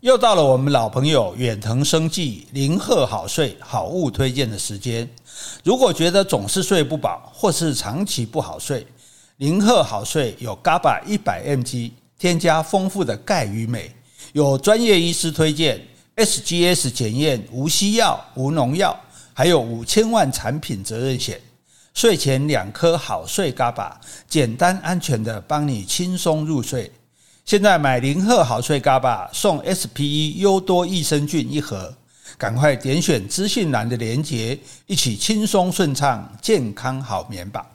[0.00, 5.06] 又到了我们老朋友远藤生技零贺好睡好物推荐的时间。
[5.62, 8.86] 如果觉得总是睡不饱，或是长期不好睡，
[9.36, 13.90] 零贺好睡有 GABA 一百 mg，添加丰富的钙与镁，
[14.32, 15.78] 有专业医师推荐
[16.16, 18.98] ，SGS 检验无西药、无农药，
[19.34, 21.38] 还有五千万产品责任险。
[21.92, 23.92] 睡前两颗好睡 GABA，
[24.26, 26.90] 简单安全的帮你轻松入睡。
[27.50, 31.92] 现在买林鹤好睡 GABA 送 SPE 优多益生菌一盒，
[32.38, 37.66] 赶快点选资讯栏的链接，一起轻松顺畅健康好眠吧。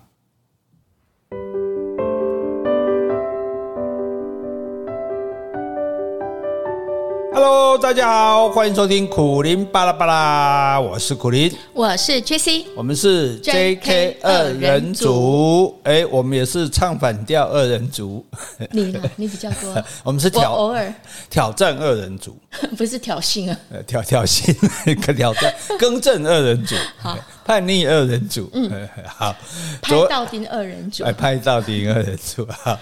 [7.35, 18.25] Hello，大家好，欢迎收听苦林巴拉巴拉，我是苦林，我是 JC，我们是 JK 二人组，哎，我们也是唱反调二人组，
[18.71, 19.01] 你呢？
[19.17, 20.93] 你比较多， 我们是挑偶尔。
[21.29, 22.37] 挑战二人组，
[22.77, 24.55] 不是挑衅啊，挑挑衅，
[25.13, 27.17] 挑战更正二人组，好。
[27.45, 28.71] 叛逆二人组，嗯，
[29.05, 29.35] 好，
[29.79, 32.75] 拍到钉二人组，哎，拍到钉二人组，好。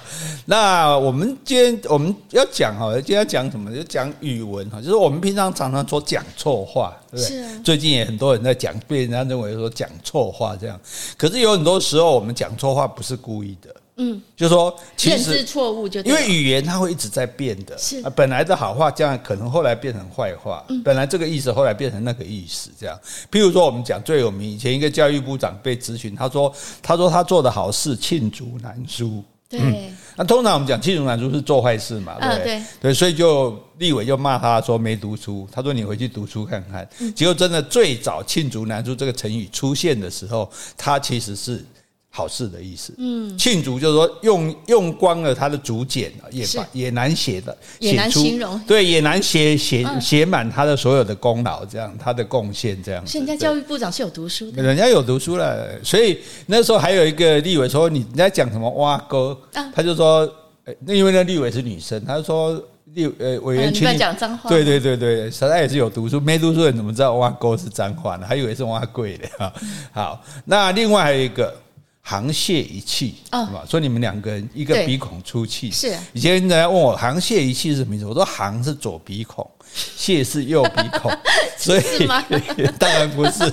[0.45, 3.69] 那我们今天我们要讲哈，今天要讲什么？
[3.75, 7.43] 就讲语文哈，就是我们平常常常说讲错话，对不对？
[7.43, 7.61] 啊。
[7.63, 10.79] 最近也很多人在讲，被人家认为说讲错话这样。
[11.17, 13.75] 可是有很多时候，我们讲错话不是故意的。
[13.95, 22.99] 嗯，就说其实错误就因为语言它会一直在变的，是本来的好话，将来可能后来变成坏话，本来这个意思后来变成那个意思，这样。
[23.31, 29.93] 譬如说，我们讲最有名，以前一个教育部长被咨询，他说，他说他做的好事罄竹难书，对。
[30.15, 32.63] 那通常我们讲罄竹难书是做坏事嘛，对不对？
[32.81, 36.87] 对，所以就立委就骂他说没读书，他说你回去读书看看。
[37.15, 41.63] 结果真的最早罄竹难书这个成语出现的时候，它其实是。
[42.15, 53.03] 好事的意思，嗯，罄竹就是说用用光了他的竹简，也把也难写的，也难形容，对，也难写写写满他的所有的功劳，这样他的贡献这样。
[53.03, 59.35] 现在教育部长是有读书的，人家有读书了，所以那时候还有一个立委说，你在讲什么挖沟，
[59.73, 60.31] 他就说，
[60.85, 62.63] 那因为那立委是女生，他就说
[62.93, 68.27] 立呃委员群讲脏话，对对对对，实在也是有读书，没读书人怎么知道挖沟是脏话呢？
[68.29, 69.53] 还以为是挖贵的哈。
[69.91, 71.51] 好，那另外还有一个。
[72.05, 73.63] 沆瀣一气，是吧？
[73.67, 75.97] 说你们两个人一个鼻孔出气，是。
[76.11, 79.49] 以前人家问我沆瀣一气是什么意思，我说沆是左鼻孔，
[79.97, 81.09] 瀣是右鼻孔，
[81.57, 81.81] 所以
[82.77, 83.43] 当然不是。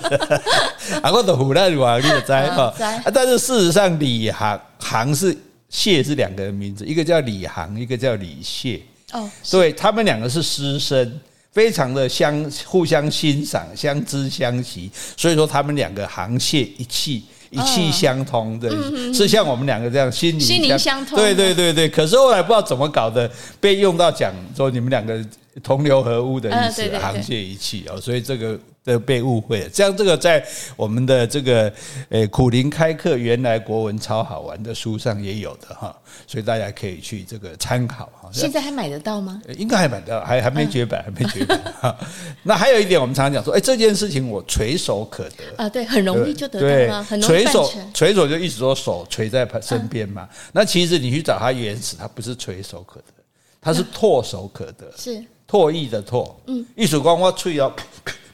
[1.00, 2.75] 啊，我的湖南话你也知哈，
[3.15, 5.37] 但是事实上李行行是
[5.69, 8.81] 谢是两个人名字，一个叫李行，一个叫李瀣。
[9.12, 11.21] 哦，对，他们两个是师生，
[11.53, 17.25] 非常的相互相欣赏，相知相惜，所以说他们两个沆瀣一气。
[17.50, 18.71] 一气相通的，
[19.12, 21.19] 是像我们两个这样心灵心灵相通。
[21.19, 23.31] 对对对对，可是后来不知道怎么搞的，
[23.61, 25.21] 被用到讲说你们两个
[25.62, 28.59] 同流合污的意思，沆瀣一气哦，所以这个。
[28.83, 30.43] 都被误会了，这样这个在
[30.75, 31.71] 我们的这个
[32.09, 35.94] 呃苦苓开课原来国文超好玩的书上也有的哈，
[36.27, 38.31] 所以大家可以去这个参考哈。
[38.33, 39.43] 现在还买得到吗？
[39.59, 41.94] 应该还买得到，还还没绝版，还没绝版哈。
[42.43, 47.03] 那还有一点，我们常常讲说，哎，这件事情我垂手可得啊，对，很容易就得到吗？
[47.03, 50.27] 很容易垂手，垂手就一直说手垂在身边嘛。
[50.53, 53.12] 那其实你去找它原始，它不是垂手可得，
[53.60, 56.31] 它是唾手可得，是唾液的唾。
[56.47, 57.72] 嗯，意思光我吹哦。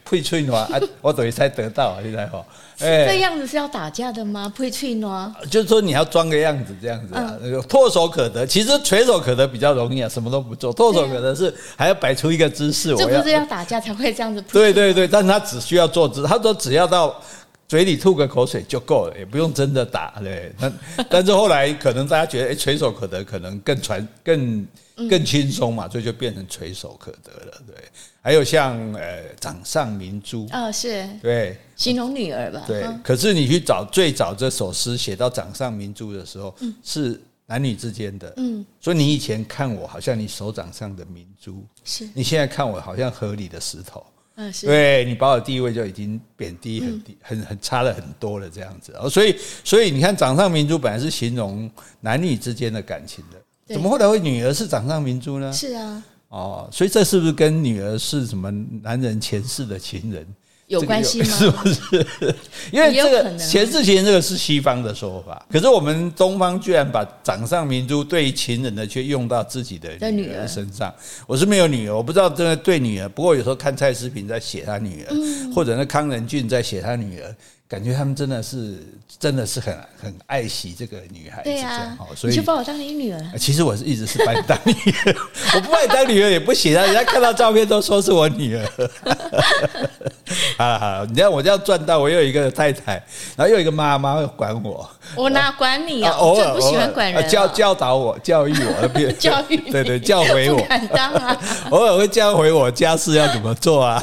[0.08, 2.40] 呸吹暖啊， 我等于才得到啊，现在哈。
[2.78, 4.52] 这样子是要打架的吗？
[4.56, 7.36] 呸吹暖，就是说你要装个样子这样子啊。
[7.68, 10.72] 唾手可得，其实垂手可得比较容易啊，什么都不做。
[10.72, 14.40] 唾手可得是还要摆出一个姿势，这不是要打架才会这样子。
[14.42, 17.20] 对对对，但是他只需要坐姿，他说只要到
[17.68, 20.20] 嘴里吐个口水就够了，也不用真的打。
[20.20, 20.72] 对，但
[21.10, 24.66] 但是后来可能大家觉得，哎，垂手可得可能更传更
[25.08, 27.74] 更轻松嘛，所以就变成垂手可得了，对。
[28.22, 31.08] 还有像呃掌上明珠哦，是。
[31.22, 31.56] 对。
[31.76, 32.64] 形容女儿吧？
[32.66, 42.08] 对，可是你去找最早这首诗写到掌上明珠的时候，是男女之间的，嗯，所以你以前看我好像你手掌上的明珠，是。
[42.14, 44.04] 你现在看我好像河里的石头，
[44.36, 55.52] 嗯，是对你把我地位就已经贬低很低，很很差了很多了这样子，所以所以你看掌上明珠本来是形容男女之间的感情的，怎么后来会女儿是掌上明珠呢？
[55.52, 56.04] 是啊。
[56.28, 58.50] 哦，所以这是不是跟女儿是什么
[58.82, 60.26] 男人前世的情人
[60.68, 61.24] 有关系吗？
[61.30, 62.06] 是不是？
[62.72, 70.92] 因为这个前世情人这个是西方的说法，可是我们东方居然把掌上明珠对于情人的却用到自己的女儿身上。
[71.26, 73.08] 我是没有女儿，我不知道这个对女儿。
[73.08, 75.14] 不过有时候看蔡思平在写他女儿，
[75.54, 77.36] 或者那康仁俊在写他女儿，
[77.68, 78.76] 感觉他们真的是
[79.18, 83.20] 真的是很很爱惜这个女孩子，对啊，所以你就把我当你女儿。
[83.38, 85.16] 其实我是一直是把你当女儿，
[85.54, 86.84] 我不把你当女儿也不行啊！
[86.84, 88.64] 人家看到照片都说是我女儿。
[90.58, 92.94] 好好，你看我这样赚到，我又有一个太太，
[93.36, 94.88] 然后又有一个妈妈会管我。
[95.14, 96.16] 我哪管你啊？
[96.20, 100.62] 我最不喜欢管人，教教导我、教育我，教育 对对，教诲我。
[100.66, 101.36] 敢当啊！
[101.70, 104.02] 偶尔会教诲我家事要怎么做啊？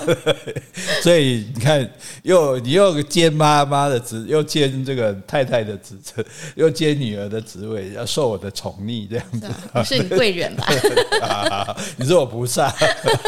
[1.01, 1.87] 所以你看，
[2.23, 6.23] 又你又兼妈妈的职，又兼这个太太的职责，
[6.55, 9.51] 又兼女儿的职位，要受我的宠溺，这样子。
[9.73, 10.65] 不是你贵人吧？
[11.21, 12.73] 啊，你是我菩萨。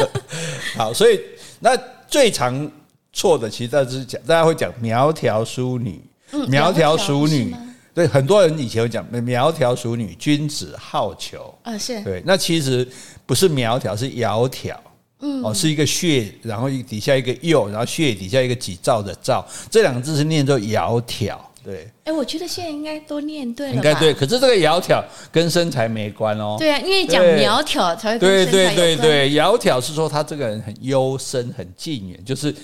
[0.78, 1.20] 好，所以
[1.60, 1.76] 那
[2.08, 2.70] 最常
[3.12, 6.00] 错的，其实大家是讲，大家会讲苗条淑女，
[6.48, 7.54] 苗条淑女。
[7.94, 11.38] 对，很多人以前会讲苗条淑女，君子好逑。
[11.62, 12.22] 啊，是对。
[12.26, 12.86] 那其实
[13.24, 14.74] 不是苗条，是窈窕。
[15.20, 21.36] 嗯，哦，是一个穴，然后底下一个又，然后穴底下一个己造的造，这两个字是念作窈窕。
[21.64, 21.88] 对。
[22.04, 23.74] 哎，我觉得现在应该都念对了。
[23.74, 25.02] 应该对，可是这个窈窕
[25.32, 26.56] 跟身材没关哦。
[26.58, 28.18] 对啊，因为讲窈窕才会。
[28.18, 32.54] 对对对对，窈窕是说他这个人很幽深、很静远，就是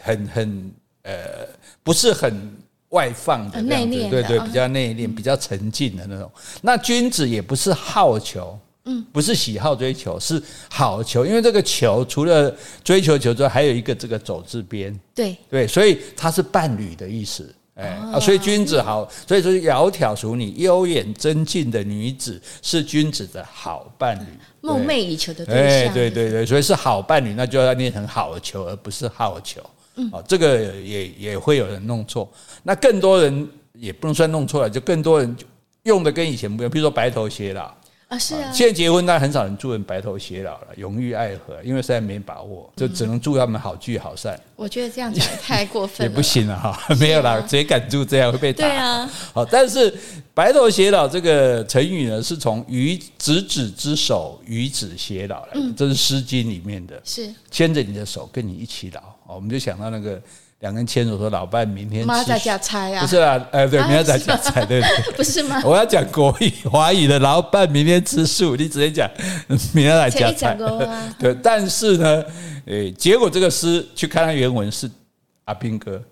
[0.00, 0.72] 很很
[1.02, 1.46] 呃，
[1.82, 2.56] 不是很。
[2.92, 6.32] 外放的内敛，对对，比较内敛、比较沉静的那种。
[6.62, 8.56] 那君子也不是好逑，
[8.88, 11.26] 嗯，不是喜好追求，是好球。
[11.26, 12.52] 因为这个球除了
[12.82, 17.54] 追求球之外，还有一个这个走字边，对对，所以它是伴侣的意思。
[17.74, 24.26] 哎啊，所以君子好，所以说窈窕淑女、优雅真静的女子是君子的好伴侣，
[24.62, 25.94] 梦寐以求的对象。
[25.94, 29.58] 对对对，所以是好伴侣，那就要念成好球，而不是好逑。
[30.10, 32.28] 哦，这个也也会有人弄错，
[32.64, 35.36] 那更多人也不能算弄错了，就更多人
[35.84, 37.72] 用的跟以前不一样，比如说白头偕老
[38.08, 44.40] 啊，是啊，现在结婚当然很少人祝人白头偕老了，永浴爱河，因为实在没把握，就只能祝他们好聚好散。
[44.56, 48.66] 我觉得这样讲太过分了，也不行了哈， 没有啦，谁敢祝这样会被打？
[48.66, 49.94] 对啊，好，但是
[50.32, 57.30] 白头偕老这个成语呢，是从与执子之手，与子偕老来的，这是《诗经》里面的，是。
[57.50, 59.02] 牵着你的手，跟你一起老。
[59.26, 60.18] 我们就想到那个
[60.60, 65.62] 两个人牵手说：“老伴，明天妈在家猜啊？”不是啊，呃，对，明天在家猜，对对， 不是吗？
[65.64, 69.08] 我要讲国语华语的，老伴明天吃素，你直接讲
[69.72, 70.58] 明天来家猜。
[71.16, 72.24] 对，但是呢，
[72.66, 74.90] 诶，结果这个诗去看它原文是
[75.44, 76.02] 阿兵哥。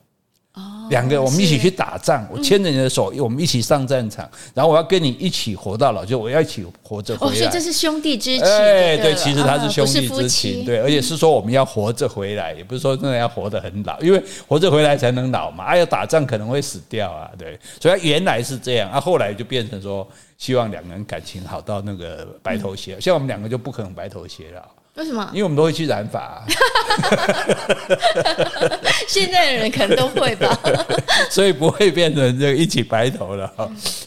[0.91, 7.33] 两个，我们一起去打仗，我牵着你的手，我们一起上战场，然后我要跟你一起活到老，就我要一起活着回来。
[7.33, 8.47] 哦，所以这是兄弟之情。
[8.47, 15.65] 哎，对，其实他是兄弟之情，对，而且是说我们要活着回来，也不是说真的要活得很老，因为活着回来才能老嘛。
[15.65, 20.07] 哎，呀打仗可能会死掉啊，对，所以原来是这样，啊，后来就变成说
[20.39, 24.63] 希望两个人感情好到那个白头偕老，像我们两个就不可能白头偕老。
[24.97, 25.29] 为什么？
[25.33, 26.45] 因为我们都会去染发、啊。
[29.07, 30.59] 现在的人可能都会吧，
[31.31, 33.53] 所以不会变成这个一起白头了。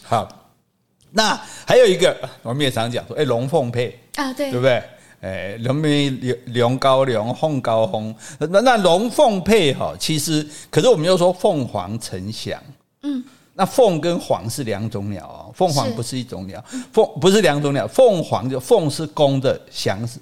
[0.02, 0.28] 好，
[1.12, 4.82] 那还有一个，我们也常讲说，哎，龙凤配啊，对，对不对？
[5.20, 8.14] 哎，龙没龙龙高龙，凤高凤。
[8.38, 12.60] 那那龙凤配哈，其实可是我们又说凤凰呈祥。
[13.02, 13.22] 嗯，
[13.54, 16.62] 那凤跟凰是两种鸟哦，凤凰不是一种鸟，
[16.92, 20.18] 凤不是两种鸟，凤凰就凤是公的，祥是。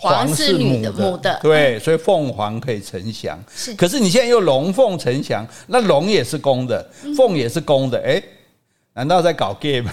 [0.00, 1.38] 凰是母的，母的。
[1.42, 3.38] 对，所以凤凰可以呈祥。
[3.54, 6.84] 是，可是你现在又龙凤呈祥，那龙也是公的，
[7.16, 8.24] 凤也是公的，哎、欸，
[8.94, 9.92] 难道在搞 gay 吗？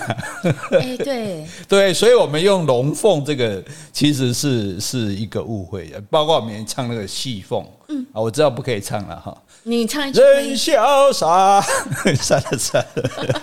[0.72, 3.62] 哎、欸，对， 对，所以我们用龙凤这个
[3.92, 9.36] 其实是是一个误会的，包括我们唱那个戏凤，嗯，啊，我知道不可以唱了哈。
[9.64, 10.20] 你唱一句。
[10.20, 11.62] 人潇洒，
[12.20, 13.42] 算了算了，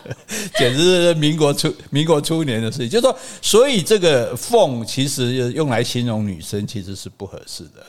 [0.58, 2.88] 简直是民国初民国初年的事情。
[2.88, 7.84] 就是说，所以这个“凤”其实用来形容女生，其实是不合适的。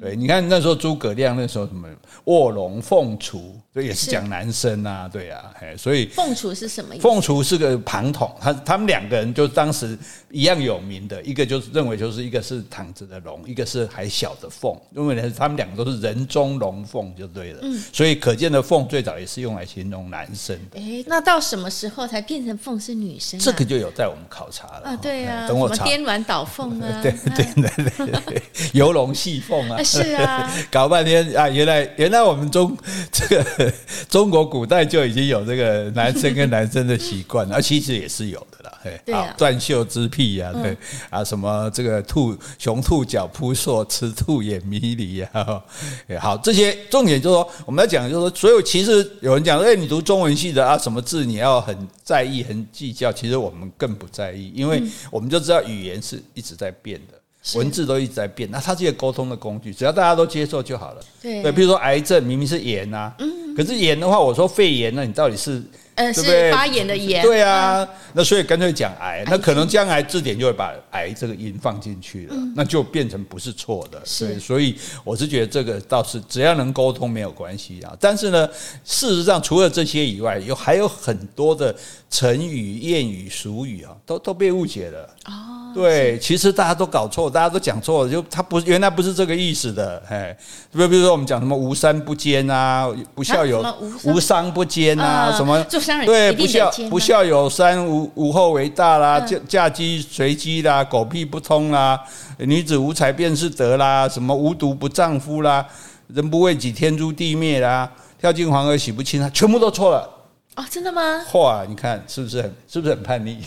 [0.00, 1.88] 对，你看那时候诸葛亮那时候什么
[2.24, 7.02] 卧龙凤雏，这也是讲男生啊，对啊，所以凤雏是什么意思？
[7.02, 9.98] 凤雏是个庞统，他他们两个人就当时
[10.30, 20.78] 一样有名的，一个就是认为就是一个是躺着的龙，一个是还小的凤，因为呢他们两个都是人中龙凤就对了，嗯，所以可见的凤最早也是用来形容男生的。
[20.78, 23.40] 哎，那到什么时候才变成凤是女生？
[23.40, 25.74] 这个就有在我们考察了啊，对啊，等我查。
[25.74, 27.02] 什么颠鸾倒凤啊？
[27.02, 29.82] 对对对对对， 游龙戏凤啊。
[29.82, 32.76] 是啊， 搞半天啊，原来原来我们中
[33.10, 33.63] 这个
[34.08, 38.78] 中国古代就已经有这个男生跟男生的习惯， 啊其实也是有的啦。
[39.04, 40.76] 对啊，断袖之癖呀，对
[41.08, 45.28] 啊，什么这个兔雄兔脚扑朔，雌兔眼迷离呀。
[46.20, 57.18] 好，这些重点就是说，我们要讲就是说，所有其实有人讲，哎，你读中文系的啊，什么字你要很在意、很计较，其实我们更不在意，因为我们就知道语言是一直在变的。
[57.56, 61.02] 文字都一直在变，那它是一个沟通的工具，只要大家都接受就好了。
[61.20, 63.14] 对，比如说癌症明明是炎啊，
[63.56, 65.62] 可是炎的话，我说肺炎，那你到底是？
[65.96, 67.22] 呃，是发炎的炎。
[67.22, 74.02] 对啊，那所以干脆讲癌，那可能将来字典就会把癌这个音放进去了，那就变成不是错的。
[74.18, 77.92] 对，所以我是觉得这个倒是只要能沟通没有关系啊。
[78.00, 78.48] 但是呢，
[78.84, 81.74] 事实上除了这些以外，有还有很多的
[82.10, 85.08] 成语、谚语、俗语啊，都都被误解了。
[85.26, 85.60] 哦。
[85.74, 90.32] 对，其实大家都搞错，大家都讲错了，就他不原来不是这个意思的，哎，
[90.70, 93.60] 比如比如说我们讲什么无三不奸啊，不孝有
[94.04, 95.60] 无商不奸啊，什么
[96.04, 102.00] 对不孝不孝有三，无无后为大啦，嫁嫁鸡随鸡啦，狗屁不通啦，
[102.38, 105.66] 女子无才便是德啦，什么无毒不丈夫啦，
[106.08, 110.10] 人不为己天诛地灭啦，跳进黄河洗不清啊，全部都错了。
[110.56, 111.02] 哦，真的吗？
[111.32, 113.40] 哇，你看是不是很是不是很叛逆？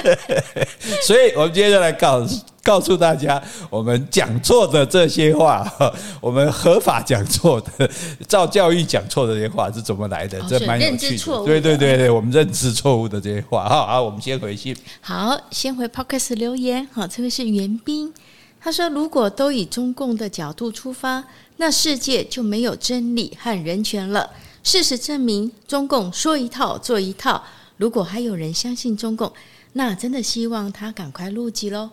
[1.02, 2.20] 所以，我们接下来告
[2.62, 5.66] 告诉大家，我们讲错的这些话，
[6.20, 7.90] 我们合法讲错的，
[8.28, 10.38] 照教育讲错的这些话是怎么来的？
[10.40, 11.24] 哦、这蛮有趣的。
[11.24, 13.68] 的对对对对，我们认知错误的这些话。
[13.68, 14.76] 好，好，我们先回信。
[15.00, 16.86] 好，先回 Podcast 留言。
[16.92, 18.12] 好，这位是袁斌，
[18.60, 21.24] 他说：“如果都以中共的角度出发，
[21.56, 24.28] 那世界就没有真理和人权了。”
[24.62, 27.42] 事实证明，中共说一套做一套。
[27.78, 29.32] 如果还有人相信中共，
[29.72, 31.88] 那真的希望他赶快入籍喽。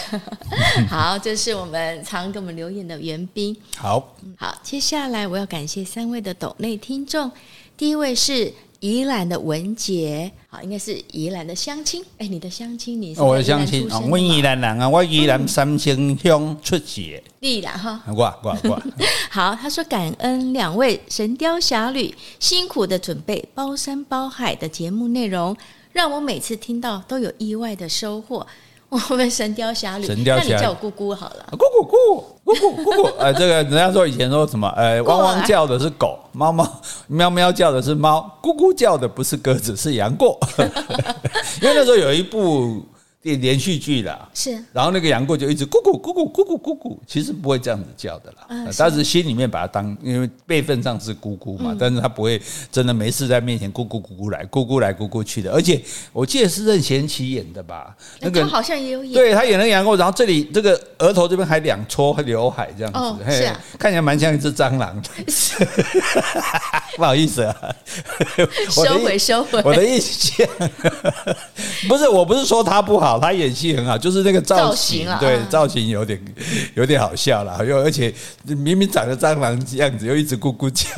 [0.88, 3.56] 好，这是我们常给我们留言的袁斌。
[3.76, 7.30] 好，好，接下来我要感谢三位的抖内听众。
[7.76, 8.52] 第一位是。
[8.82, 12.04] 宜兰的文杰，好，应该是宜兰的乡亲。
[12.18, 13.22] 哎，你的乡亲，你是？
[13.22, 17.22] 我的乡亲，我宜兰人啊，我宜兰三星乡出世。
[17.38, 18.82] 宜兰哈，我我我。
[19.30, 25.56] 好，他说感恩两位神雕侠侣辛苦的准备包山包海的节目内容，
[25.92, 28.44] 让我每次听到都有意外的收获。
[29.10, 31.46] 我们神雕侠侣，那你叫我姑姑好了。
[31.52, 36.68] 姑姑姑姑姑姑姑， 呃，这个人家说以前说什么，呃，汪汪叫的是狗， 猫猫
[37.06, 40.38] 喵喵叫的是猫，咕咕叫的不是鸽子是杨过，
[41.62, 42.84] 因为那时候有一部。
[43.22, 55.80] 连连续剧啦，是，然后那个杨过就一直咕咕咕咕咕咕咕咕，其实不会这样子叫的啦，嗯、但是心里面把它当，因为辈分上是姑姑嘛，嗯、但是他不会真的没事在面前咕咕咕咕来，咕咕来咕咕去的，而且
[56.12, 65.08] 我记得是任贤齐演的吧，那个好像也有演，对他演那个杨过，然后这里这个额头这边还两撮刘海这样子，哦、是啊，看起来蛮像一只蟑螂的，
[66.98, 67.54] 不好意思啊，
[68.68, 70.44] 收回收回，我的意思，
[71.88, 73.11] 不是，我不是说他不好。
[73.18, 76.22] 他演戏很好，就是那个造型，造型对造型有点
[76.74, 78.12] 有点好笑了，又而且
[78.44, 80.88] 明明长得蟑螂样子，又一直咕咕叫，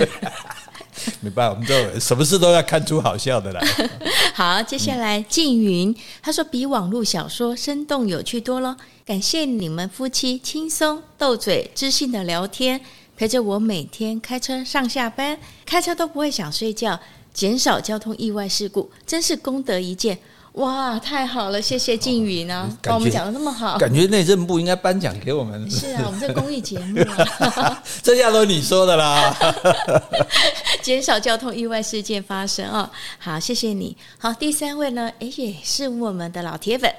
[1.20, 3.60] 没办法，我们就什么事都要看出好笑的来。
[4.34, 12.80] 好，接下来静云他说比网络小说生动有趣多了，感谢你们夫妻轻松斗嘴、知性的聊天，
[13.16, 17.00] 陪着我每天开车上下班，开车都不会想睡觉，
[17.32, 20.18] 减少交通意外事故，真是功德一件。
[20.54, 21.62] 哇，太好了！
[21.62, 25.70] 谢谢静云啊，把、哦、我们讲的那么好，感觉内政部应该颁奖给我们。
[25.70, 29.32] 是啊，我们这公益节目啊， 这下都你说的啦，
[30.82, 32.90] 减少交通意外事件发生哦。
[33.18, 33.96] 好，谢谢你。
[34.18, 36.92] 好，第三位呢，哎，也是我们的老铁粉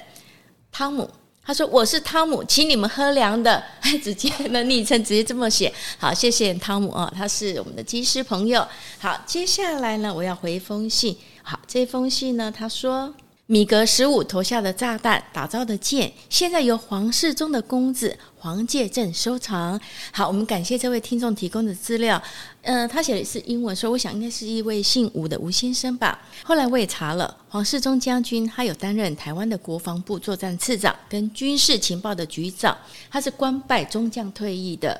[0.72, 1.08] 汤姆，
[1.44, 3.62] 他说我是汤姆，请你们喝凉的，
[4.02, 5.70] 直接的昵称直接这么写。
[5.98, 8.66] 好，谢谢汤姆啊、哦，他是我们的机师朋友。
[8.98, 11.14] 好，接下来呢，我要回一封信。
[11.42, 13.12] 好，这封信呢，他说。
[13.46, 19.78] 米格十五投下的炸弹，打造的剑，现在由黄世忠的公子黄介正收藏。
[20.12, 22.22] 好，我们感谢这位听众提供的资料。
[22.62, 26.18] 嗯、呃，他写的是英文，说我想应该是一位姓吴的吴先生吧。
[26.44, 32.78] 后来我也查了，黄世忠将军他有担任台湾的国防部作战次长跟军事情报的局长，
[33.10, 34.98] 他是官拜中将退役的。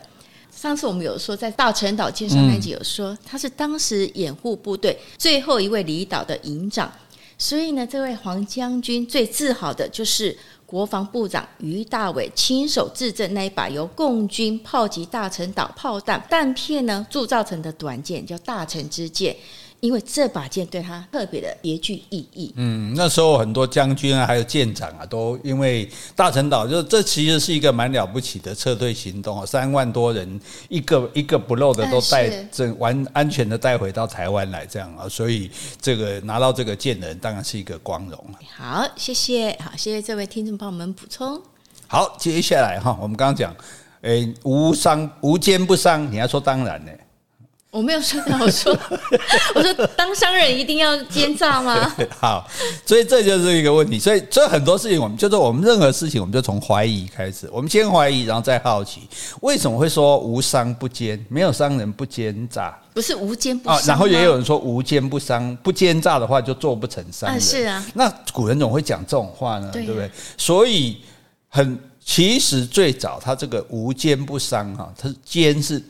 [0.54, 6.92] 上次我们有说，在大陈岛介绍那集有说，他是当时掩护部队最后一位离岛的营长。
[7.42, 19.34] 所以呢，这位黄将军最自豪的就是国防部长于大伟亲手制作那一把由共军炮击大陈岛炮弹弹片呢铸造成的短剑，叫大陈之剑。
[19.82, 22.52] 因为这把剑对他特别的别具意义。
[22.54, 38.24] 嗯，那时候很多将军啊，还有舰长啊，都因为大陈岛，就这其实是一个蛮了不起的撤退行动啊，三万多人一个一个不漏的都带这完安全的带回到台湾来，这样啊，所以这个拿到这个剑的人当然是一个光荣。
[38.56, 41.42] 好，谢谢，好，谢谢这位听众帮我们补充。
[41.88, 43.52] 好，接下来哈，我们刚刚讲，
[44.02, 46.92] 诶，无伤无奸不伤，你要说当然呢。
[47.72, 48.78] 我没有说到，我 说
[49.54, 51.90] 我说当商人一定要奸诈吗？
[52.20, 52.46] 好，
[52.84, 53.98] 所以这就是一个问题。
[53.98, 57.48] 所以这很多事情，我们就是我们任何事情，我们就从怀疑开始。
[57.50, 59.08] 我们先怀疑，然后再好奇，
[59.40, 61.18] 为什么会说无商不奸？
[61.30, 62.78] 没有商人不奸诈？
[62.92, 67.40] 不是无奸不商，然后也有人说无奸不商，不奸诈的话就做不成商人。
[67.40, 69.70] 是啊，那古人怎么会讲这种话呢？
[69.72, 70.10] 对不对？
[70.36, 70.98] 所以
[71.48, 75.82] 很其实最早他这个无奸不商哈，他是奸是。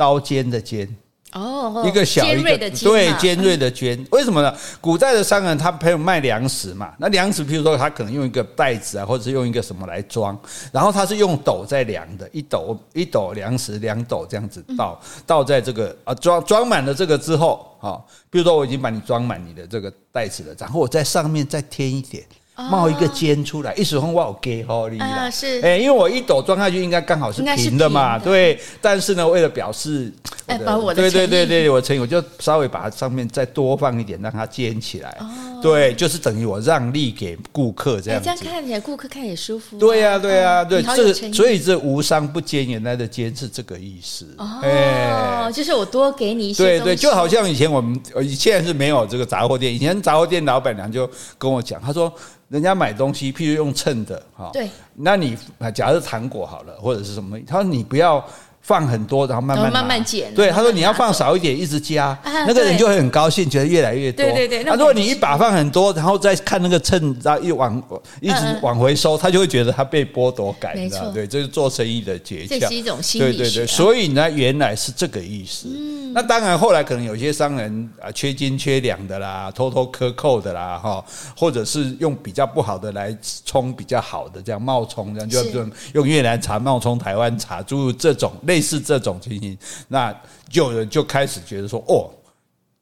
[0.00, 0.88] 刀尖的尖
[1.32, 4.52] 哦，一个小一个对 尖锐的尖，为什么呢？
[4.80, 10.36] 古代的商人他朋友卖粮食嘛，那粮食譬如说他可能用一个袋子啊，或者是用一个什么来装，
[10.72, 22.24] 然后他是用斗在量的，一斗一斗粮食两斗这样子倒倒在这个啊装装满了这个之后啊，比如说我已经把你装满你的这个袋子了，然后我在上面再添一点。
[22.68, 28.58] 冒一个尖出来，一时风我有给好你啦，是哎，因为我一抖装下去应该刚好是平的嘛，对。
[28.80, 30.12] 但是呢，为了表示，
[30.46, 35.16] 哎，把我的对对对对，我诚意，我就稍微把它上面再多放一点，让它尖起来。
[35.62, 38.24] 对，就是等于我让利给顾客这样子。
[38.24, 39.78] 这样看起来顾客看也舒服。
[39.78, 44.26] 对呀对呀对，这所以这无商不奸，原来的奸是这个意思。
[44.38, 46.64] 哦，就是我多给你一些。
[46.64, 48.00] 对对，就好像以前我们，
[48.36, 52.12] 现在是没有这个杂货店，以前杂货店老板娘就跟我讲，她说。
[52.50, 55.34] 人家买东西，譬如用称的，哈，对，那你
[55.74, 58.22] 假设糖果好了，或者是什么，他说你不要。
[58.62, 60.32] 放很多，然后慢慢慢慢减。
[60.34, 64.24] 对，他说你要放少一点，一直加，那个人就会很高兴，觉得越来越多。
[64.24, 64.64] 对对对。
[64.64, 67.82] 那如果你一把放很多，然后再看那个秤，然后一往
[68.20, 71.10] 一直往回收，他就会觉得他被剥夺感，你知道？
[71.10, 72.60] 对，这是做生意的诀窍。
[72.60, 73.36] 这是一种心理。
[73.36, 75.66] 对对对，所以呢，原来是这个意思。
[75.68, 76.12] 嗯。
[76.12, 81.04] 那当然，后来可能有些商人啊，缺斤缺两的啦，偷偷克扣的啦，哈，
[81.36, 89.56] 或者是用比较不好的来冲比较好的，这样冒充，这样就用用越南茶冒充台湾茶，诸如这种类似这种情形。
[89.86, 90.12] 那
[90.50, 92.10] 有人就开始觉得说，哦。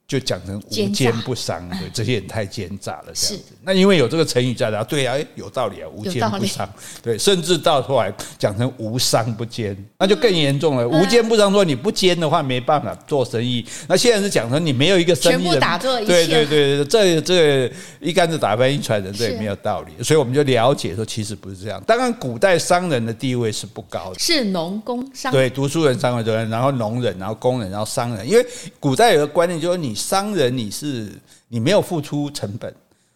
[0.09, 3.53] 就讲成无奸不商，对，这些人太奸诈了，这样子。
[3.61, 6.67] 那因为有这个成语在的，对啊，有道理啊，无奸不商，
[7.03, 10.89] 对，甚至到后来讲成无商不奸，那就更严重了。
[10.89, 15.59] 无奸不商说你不奸的话没办法做生意，那现在是讲成你没有一个生意人，
[16.07, 20.03] 对对对，这这一竿子打翻一船人，这也没有道理。
[20.03, 21.79] 所以我们就了解说，其实不是这样。
[21.85, 28.27] 当然，古代商人的地位是不高的，是农工商，对，读书人、商人，然后农人，然后工人，然后商人。
[28.27, 28.43] 因为
[28.79, 29.98] 古代有个观念，就是你。
[29.99, 31.11] 商人，你是
[31.49, 32.73] 你没有付出成本，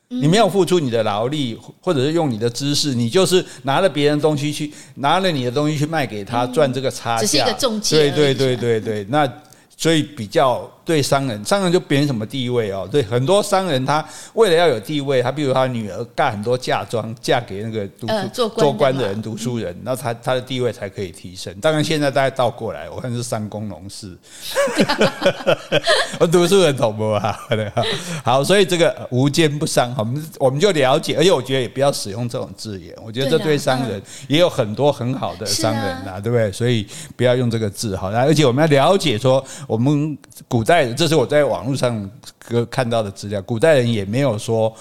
[0.10, 7.96] 你没有付出你的劳力，或者是用你的知识，你就是拿了别人东西去拿了你的东西去卖给他赚这个差价，只是一个中介。
[7.98, 9.28] 对对对对对，那。
[9.76, 12.88] 所以比较对商人，商人就别人什么地位哦？
[12.92, 21.54] 对，很多商人他为了要有地位，他比如他女儿干很多嫁妆，嫁给那个读做官做官的人、读书人，那他他的地位才可以提升。
[21.62, 24.18] 当然现在大家倒过来，我看是三公农事，
[26.20, 27.38] 我 读书人懂不啊？
[28.24, 36.52] 好，所以这个无奸不商，我们我们就了解，而且我觉得也不要使用这种字眼，我觉得这对商人也有很多很好的商人呐，对不对？
[36.52, 39.44] 所以不要用这个字，好，而且我们要了解说。
[39.68, 40.18] 我们
[40.48, 42.10] 古代，这是我在网络上
[42.70, 43.42] 看到的资料。
[43.42, 44.74] 古代人也没有说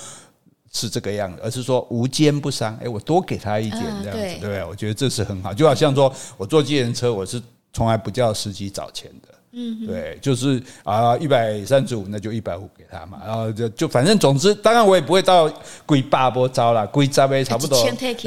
[0.73, 2.79] 是这个样子，而是说无奸不商。
[2.83, 4.65] 哎，我多给他一点这样子，对不对？
[4.65, 5.53] 我觉得这是很好。
[5.53, 9.32] 就好像说我坐计程车，我是从来不叫司机找钱的。
[9.55, 15.47] 嗯，对，就是啊，一百三十五，那就一百五给他嘛，然后就就反正总之，当然我也不会到
[15.85, 17.77] 贵八波招了，贵十倍差不多，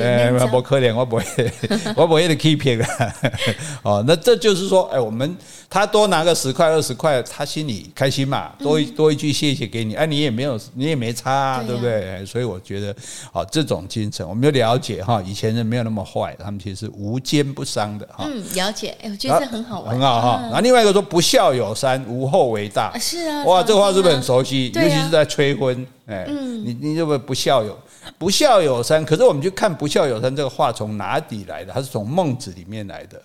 [0.03, 1.51] 哎，不可怜，我不会，
[1.97, 3.15] 我不会的 keep 啊，
[3.81, 5.35] 哦，那这就是说，哎，我们
[5.67, 12.23] 他多拿个十块二十块，他心里开心嘛，多一多一句谢谢给你，哎，你也没有，你也没差啊，对不对？
[12.23, 12.95] 所以我觉得，
[13.33, 18.27] 哦，这种精神，我们就了解哈，以前人没有那么坏，他们其实是无奸不商的哈。
[18.27, 20.39] 嗯，了解，哎，我觉得这很好玩，很好哈。
[20.43, 21.03] 然后另外一个说。
[21.15, 22.91] 不孝有三，无后为大。
[22.99, 24.69] 是啊，哇，这话是不是很熟悉？
[24.75, 27.79] 尤其是在催婚，哎，你你认为不孝有
[28.17, 31.71] 不孝有三，可是我们去看不孝有三这个话从哪里来的？
[31.71, 33.21] 它是从孟子里面来的。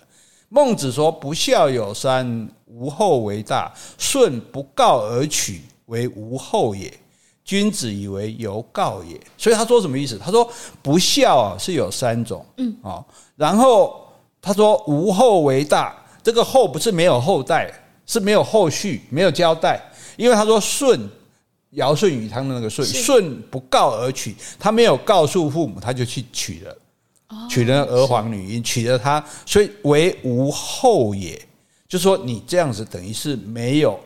[0.47, 3.69] 孟子说：“不孝有三，无后为大。
[3.97, 6.89] 舜不告而取，为无后也。
[7.43, 10.17] 君子以为犹告也。”所以他说什么意思？
[10.17, 10.49] 他说
[10.81, 13.03] 不孝啊是有三种，嗯啊，
[13.35, 14.07] 然后
[14.41, 17.69] 他说无后为大，这个后不是没有后代。
[18.11, 19.81] 是没有后续，没有交代，
[20.17, 20.99] 因为他说舜，
[21.69, 26.77] 尧舜禹汤的那个舜，舜不告而娶，他没有告诉父母，他就去娶了，
[27.49, 31.41] 娶了娥皇女英，娶了她，所以为无后也，
[31.87, 33.97] 就是说你这样子等于是没有，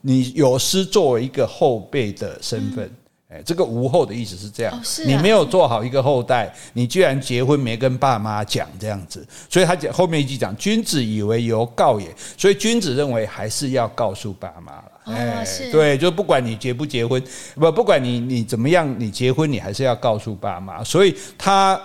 [0.00, 2.90] 你有失作为一个后辈的身份。
[3.32, 14.84] 哎，这个无后的意思是这样，哦啊、你没有做好一个后代，你居然结婚没跟爸妈讲这样子，所以他讲后面一句讲，君子以为犹告也，所以君子认为还是要告诉爸妈了。
[15.04, 17.20] 哎，对，就不管你结不结婚，
[17.54, 20.84] 不不管你你怎么样，你结婚你还是要告诉爸妈。
[20.84, 21.80] 所以他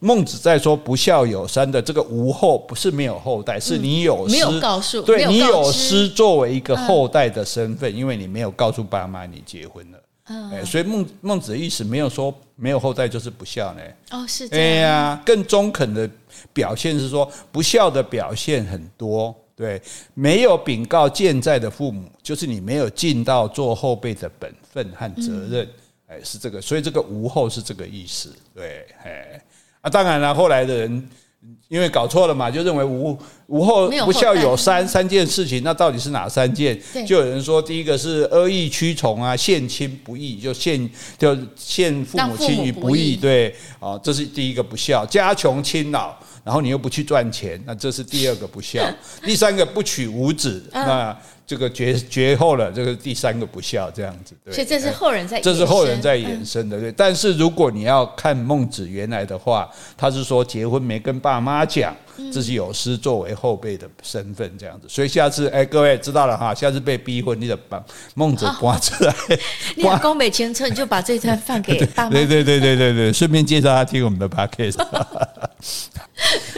[0.00, 9.98] 孟子在说“不孝有三”的这个无后，不是没有后代，是你有师，没有告诉，对你有失作为一个后代的身份，因为你没有告诉爸妈你结婚了。
[10.26, 13.80] 哎，所以孟孟子的意思没有说没有后代就是不孝呢。
[14.10, 14.64] 哦，是这样。
[14.64, 16.08] 哎呀，更中肯的
[16.52, 19.34] 表现是说，不孝的表现很多。
[19.54, 19.80] 对，
[20.12, 25.66] 没有禀告健在的父母，就是你没有尽到做后辈的本分和责任，
[26.08, 28.34] 哎，是这个，所以这个无后是这个意思。
[28.54, 29.42] 对，哎，
[29.80, 31.08] 啊，当然了，后来的人
[31.68, 36.80] 因为搞错了嘛，就认为无无后不孝有三三件事情，那到底是哪三件？
[37.06, 46.14] 就有人说，第一个是阿意屈从啊，献亲不义，就献就献父母亲于不义，对，啊，这是第一个不孝，家穷亲老。
[46.44, 48.80] 然后你又不去赚钱，那这是第二个不孝。
[49.24, 54.34] 第三个不娶五子，那这个绝绝后了，这个第三个不孝，这样子。
[54.44, 56.90] 对，所以这是后人在，这是后人在衍生的，对。
[56.92, 61.94] 但是如果你要看孟子原来的话，他是说结婚没跟爸妈讲。
[62.32, 69.14] 自己有师作为后辈的身份这样子，所以下次哎，各位知道了哈，下次被逼婚，你得把孟子刮出来。
[69.76, 72.10] 你宫北前车，你就把这段放给 爸妈。
[72.10, 74.78] 对对对对对对，顺便介绍他听我们的 podcast。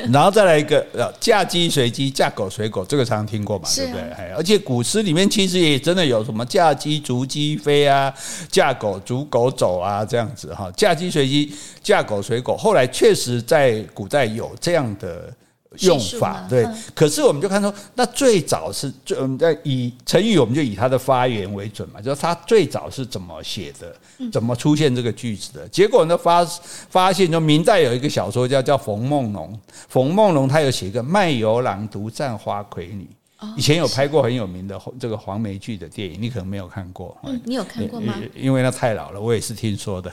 [0.12, 0.84] 然后再来一个，
[1.20, 4.02] 嫁鸡随鸡，嫁狗随狗，这个常常听过嘛，对不对？
[4.36, 8.12] 而且古诗里面其实也真的有什么嫁鸡逐鸡飞啊，
[8.50, 10.70] 嫁狗逐狗走啊，这样子哈。
[10.76, 15.32] 嫁鸡随鸡，嫁狗随狗，后来确实在古代有这样的。
[15.80, 23.94] 用法对，可是我们就看出，那最早是最我们在以成语，我们就以它的发源为准嘛，就是它最早是怎么写的，
[24.32, 25.68] 怎么出现这个句子的。
[25.68, 26.42] 结果呢，发
[26.88, 33.06] 发现就明代有一个小说家叫冯梦龙，冯梦龙他有写一个《卖油郎独占花魁女》，
[33.54, 37.14] 以前有拍过很有名的这个黄梅剧的电影，你可能没有看过。
[37.24, 38.14] 嗯，你有看过吗？
[38.34, 40.10] 因为那太老了，我也是听说的。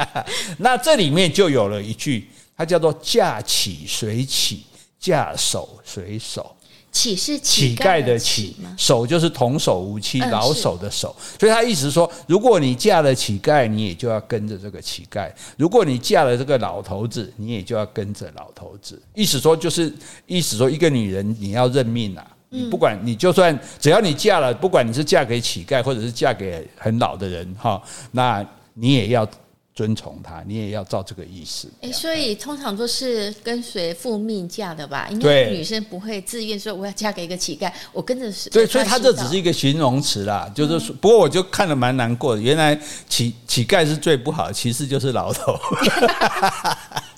[0.58, 4.64] 那这里面就有了一句，它叫做“嫁起随乞”。
[5.00, 6.54] 嫁手随手，
[6.92, 11.16] 乞是乞丐的乞，手就是童叟无欺、老手的手。
[11.38, 19.00] 所以他意思是说，如果你嫁了乞丐，你也就要跟着这个乞丐；如果你嫁了这个老头子，你也就要跟着老头子。
[19.14, 19.90] 意思说，就是
[20.26, 22.26] 意思说，一个女人你要认命啊！
[22.50, 29.26] 你不管你就算只要你嫁了，不管你是嫁给乞丐，或者是嫁给很老的人哈，那你也要。
[29.74, 31.68] 遵从他，你也要照这个意思。
[31.80, 35.08] 哎，所以通常都是跟随父命嫁的吧？
[35.10, 38.50] 因为女生不会自愿说我要嫁给一个乞丐，我跟着是。
[38.50, 40.94] 对，所以他这只是一个形容词啦，就是说。
[41.00, 42.78] 不过我就看了蛮难过的，原来
[43.08, 45.56] 乞乞丐是最不好的，其次就是老头。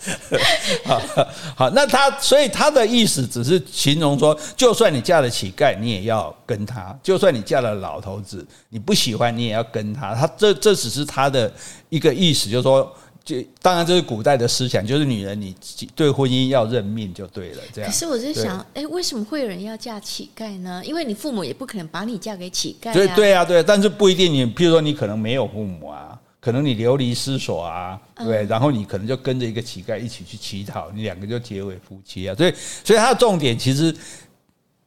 [0.85, 1.01] 好
[1.55, 10.15] 好，那他所以他的意思只是形容说，就算你嫁了乞丐，你也要跟他；就算你嫁了老头子，你不喜欢，你也要跟他。
[10.15, 11.53] 他这这只是他的
[11.89, 12.93] 一个意思，就是说，
[13.25, 15.55] 就当然这是古代的思想，就是女人你
[15.95, 17.63] 对婚姻要认命就对了。
[17.73, 17.91] 这样。
[17.91, 20.83] 可是我在想，哎，为什么会有人要嫁乞丐呢？
[20.85, 22.93] 因为你父母也不可能把你嫁给乞丐。
[22.93, 24.33] 对对啊，对，但是不一定。
[24.33, 26.19] 你譬如说，你可能没有父母啊。
[26.43, 32.35] 可能你流离失所啊，对，然后你可能就跟着一个乞丐一起去乞讨，你两个就结为夫妻啊。
[32.35, 32.53] 所以，
[32.83, 33.95] 所以他的重点其实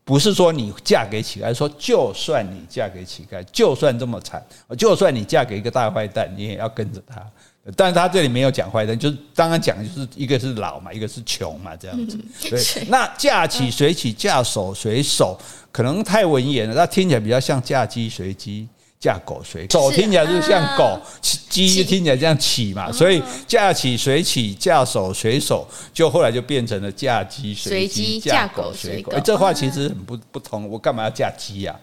[0.04, 4.46] 不是说你嫁给乞丐，说就算你嫁给乞丐，就算这么惨，
[4.78, 7.26] 就算你嫁给一个大坏蛋，你也要跟着他。
[7.74, 12.20] 但是他这里没有讲坏蛋，就是刚刚讲的就是一个是老嘛，一个是穷嘛，这样子。
[12.50, 15.40] 对，那嫁娶随娶，嫁守随守，
[15.72, 18.68] 可能太文言了，那听起来比较像嫁鸡随鸡。
[19.00, 29.12] 嫁狗随狗，听起来就像狗；鸡就听起来像起嘛，所以嫁起随起，嫁手随手，就后来就变成了嫁鸡随鸡，嫁狗随狗。
[29.12, 30.68] 哎，这话其实很不不同。
[30.70, 31.76] 我干嘛要嫁鸡呀？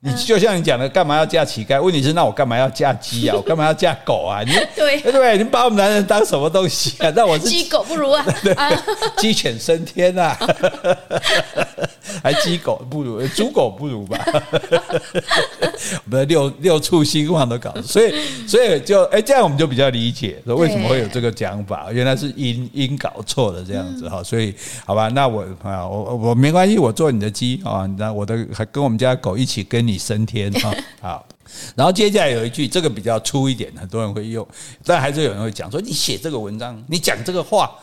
[0.00, 1.82] 你就像你讲的，干嘛要嫁乞丐？
[1.82, 3.34] 问题是，那我干嘛要嫁鸡啊？
[3.36, 4.42] 我干嘛要嫁狗啊？
[4.46, 7.12] 你对对对，你把我们男人当什么东西啊？
[7.16, 8.24] 那我是 鸡狗不如啊，
[9.18, 10.38] 鸡犬升天呐啊，
[12.22, 14.16] 还鸡狗不如，猪狗不如吧？
[16.04, 18.14] 我们的六六畜兴旺都搞，所以
[18.46, 24.22] 所以就哎，这样我们就比较理解说为什么会有这个讲法，原来是因因搞错了这样子哈。
[24.22, 24.54] 所以
[24.86, 29.87] 好吧，那我啊，我我没关系，我做你的鸡啊，那我的还跟我们家狗一起跟。
[29.88, 31.26] 你升天哈 好，
[31.74, 34.46] 然后接下来有一句，这个比较粗一点，很多人会用，
[34.84, 37.74] 但还是有人会讲说，你写这个文章，你讲这个话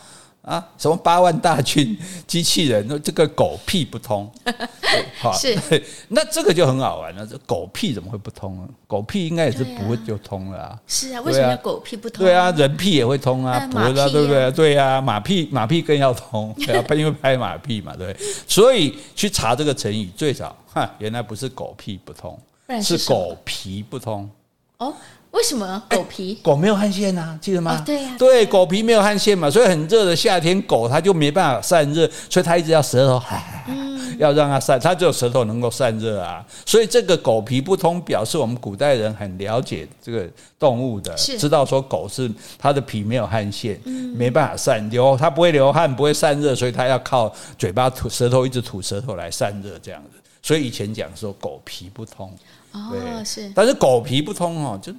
[0.45, 4.31] 啊，什么八万大军 机器人，那这个狗屁不通。
[5.19, 5.57] 好，是，
[6.09, 7.25] 那这个就很好玩了。
[7.25, 8.69] 这狗屁怎么会不通呢？
[8.85, 10.79] 狗屁应该也是不会就通了啊。
[10.87, 12.23] 是啊，为什么要狗屁不通？
[12.23, 14.51] 对啊，人屁也会通啊，不会啊，对不对？
[14.51, 18.15] 对啊，马屁马屁更要通，对啊，因为拍马屁嘛，对。
[18.47, 22.39] 所以去查这个成语，最早哈，原来不是狗屁不通，
[22.83, 24.29] 是狗皮不通。
[24.77, 24.93] 哦。
[25.35, 26.39] 为什么狗皮？
[26.41, 27.83] 狗没有汗腺呐，记得吗？
[27.85, 33.21] 对呀，对，狗皮没有汗腺嘛，所以很热的夏天，狗它就没办法散热，所以它一直要舌头，
[34.17, 36.43] 要让它散，它只有舌头能够散热啊。
[36.65, 40.25] 所以这个狗皮不通，表示我们古代人很了解这个
[40.57, 43.77] 动物的，知道说狗是它的皮没有汗腺，
[44.15, 50.17] 没办法散流，它不会流汗，不会散热，所以它要靠嘴巴吐舌头，一直吐舌头来散热这样子。
[50.41, 52.33] 所以以前讲说狗皮不通，
[52.71, 54.93] 哦，是，但是狗皮不通哦，就。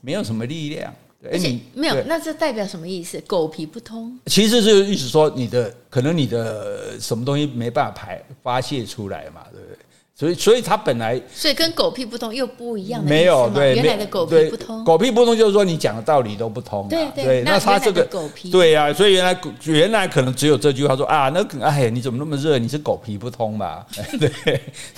[0.00, 0.92] 没有什么力量，
[1.30, 3.20] 而且没有，那这代表什么意思？
[3.26, 9.76] 狗皮不通，其实就是意思说你的可能你的什么东西没办法排发泄出来嘛，对不对？
[10.20, 13.08] 所以，所以它本来，所以跟狗屁不通又不一样的。
[13.08, 16.86] 没有，对，原来的狗屁不通，狗屁不通就是说你讲的道理都不通。
[16.90, 22.58] 对对，那他这个狗屁，对呀，所以原来原来可能只有这句话说啊，那个哎呀，你怎么那么热？
[22.58, 23.86] 你是狗皮不通吧？
[24.20, 24.30] 对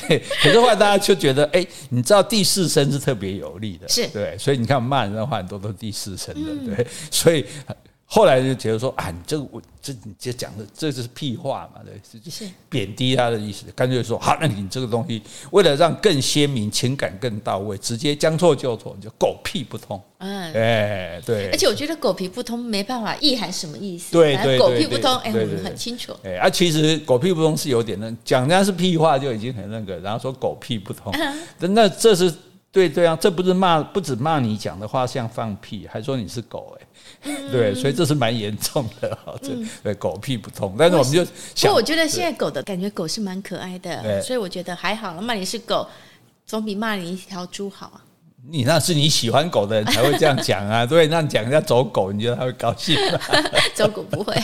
[0.08, 0.18] 对。
[0.42, 7.46] 可是后来大家就觉得，哎，你知道第四声是特别有力的，是对，所以你看骂人的话很多都是第四声的，对，所以。
[8.14, 13.64] 后来就觉得说啊，你这个我这你这讲的这就是屁话嘛，对，是贬低他的意思。
[13.75, 19.98] 干脆说好，那你这个东西为了让更鲜明、情感更到位，直接将错就错，你就狗屁不通。
[20.18, 21.48] 嗯，哎，对。
[21.53, 24.12] 而且我觉得狗屁不通没办法意涵什么意思。
[24.12, 26.14] 对对，狗屁不通，哎，我们很清楚。
[26.22, 31.11] 哎，啊，其实狗屁不通是有点那讲人家是屁话就已经很那个，然后说狗屁不通，
[31.59, 32.31] 那这是
[32.72, 36.87] 对对啊，这不是骂，不止骂你讲的话像放屁，还说你是狗哎。
[37.52, 39.50] 对，所以这是蛮严重的哈，这
[39.82, 40.74] 对狗屁不通。
[40.78, 41.22] 但是我们就
[41.54, 45.20] 想，不过我觉得现在狗的感觉狗是蛮可爱的，所以我觉得还好了。
[45.20, 45.87] 骂你是狗，
[46.46, 48.00] 总比骂你一条猪好啊。
[48.48, 53.18] 你那是你喜欢狗的人才会这样讲啊， 对，那讲人家走狗，你觉得他会高兴吗？
[53.74, 54.35] 走狗不会。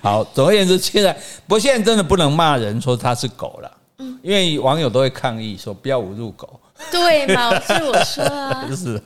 [0.00, 1.12] 好，总而言之，现在
[1.46, 6.60] 不过现在真的不能骂人说他是狗了，嗯，因为网友都会抗议说不要侮辱狗。
[6.90, 7.58] 对嘛？
[7.60, 9.00] 所以我说啊， 就是。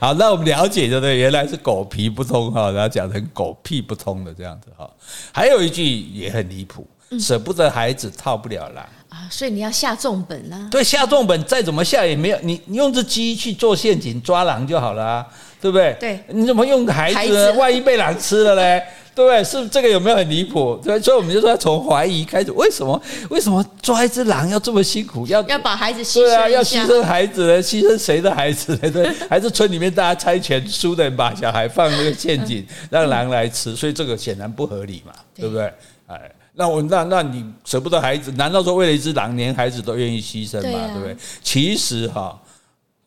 [0.00, 4.88] 好，那我们了解就对，原来是狗皮不通哈，然后讲成狗屁不通的这样子哈。
[5.30, 6.86] 还有一句也很离谱，
[7.20, 10.68] 舍不得孩子套不了狼啊，所以你要下重本呢？
[10.70, 15.26] 对，下重本再怎么下也没有，你你用只鸡去做陷阱抓狼就好了，
[15.60, 15.94] 对不对？
[16.00, 17.52] 对，你怎么用孩子呢？
[17.58, 18.82] 万一被狼吃了嘞？
[19.18, 20.80] 对，是这个有没有很离谱？
[20.80, 25.26] 所以，所以我们就说从怀疑开始，为什么为什么抓一只狼要这么辛苦？
[25.26, 26.20] 要要把孩子牺牲？
[26.20, 27.60] 对啊，要牺牲孩子呢？
[27.60, 28.90] 牺牲谁的孩子呢？
[28.92, 33.74] 对，还是村里面大家猜拳输的人把小孩放那个陷阱， 让狼来吃？
[33.74, 35.64] 所以这个显然不合理嘛，对不对？
[36.06, 38.30] 哎，那我那那你舍不得孩子？
[38.32, 40.90] 难道说为了一只狼，连孩子都愿意牺牲吗？
[40.92, 41.16] 对不对？
[41.42, 42.40] 其实哈，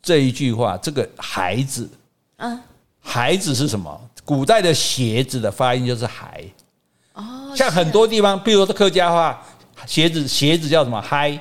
[0.03, 1.89] 这一句话，这个孩子，
[2.35, 2.59] 嗯，
[3.01, 3.99] 孩子是什么？
[4.23, 6.41] 古代的鞋子的发音就是“孩”，
[7.13, 9.43] 哦，像很多地方，比如说客家话，
[9.85, 11.37] 鞋子鞋子叫什么“嗨”，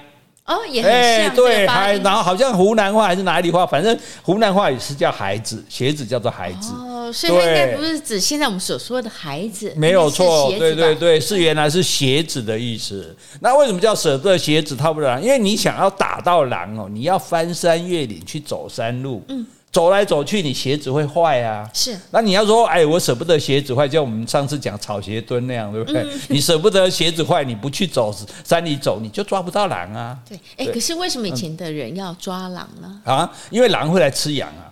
[0.47, 0.91] 哦，也很
[1.25, 13.15] 像对，嗨，然后好像湖南话还是哪里话，反正湖南话也是叫孩子，鞋子叫做孩子，哦，所以它应该不是指现在我们所说的孩子，没有错，对对对，是原来是鞋子的意思。
[13.41, 15.23] 那为什么叫舍不得鞋子套不了狼？
[15.23, 19.47] 因为你想要打到狼哦，你要翻山越岭去走山路，嗯。
[19.73, 21.69] 走来走去，你鞋子会坏啊。
[21.73, 26.03] 是，那你要说，哎，我舍不得鞋子坏，就像我们上次讲草鞋蹲那样，对不对？
[26.03, 28.13] 嗯、 你舍不得鞋子坏，你不去走
[28.45, 30.19] 山里走，你就抓不到狼啊。
[30.29, 33.01] 对，哎，可是为什么以前的人要抓狼呢？
[33.05, 34.67] 啊，因为狼会来吃羊啊，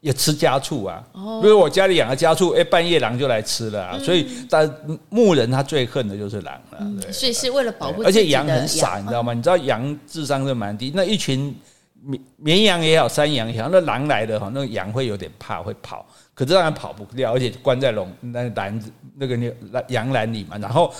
[0.00, 1.00] 也吃家畜啊。
[1.12, 3.90] 哦，比如我家里养了家畜，哎，半夜狼就来吃了啊。
[3.94, 4.68] 嗯、所以，但
[5.10, 7.12] 牧人他最恨的就是狼了。
[7.12, 8.02] 所以是为了保护。
[8.02, 9.32] 而且羊很傻，你知道吗？
[9.32, 11.54] 你知道羊智商是蛮低，那一群。
[12.02, 20.92] 绵绵羊也好，山羊也好，那狼来了哈，那个羊会有点怕，会跑，可是当然跑不掉，而且关在笼那篮子那个那羊栏里嘛，然后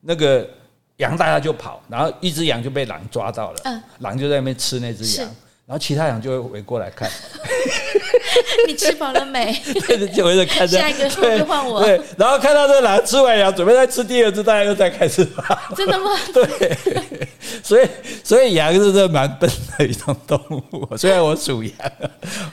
[0.00, 0.48] 那个
[0.96, 5.28] 羊大家就跑，然后一只羊就被狼抓到了，嗯，狼就在那边吃那只羊，
[5.66, 7.10] 然后其他羊就会围过来看。
[8.66, 9.52] 你吃饱了没？
[9.86, 10.78] 对，就会在看着。
[10.78, 11.82] 下一个就换我。
[11.82, 15.56] 对，然后看到这狼吃完羊，准备再吃第二只，大家又再开始跑。
[15.74, 16.10] 真的吗？
[16.32, 16.46] 对，
[17.62, 17.86] 所以
[18.22, 20.96] 所以羊是真的蛮笨的一种动物。
[20.96, 21.72] 虽然我属羊，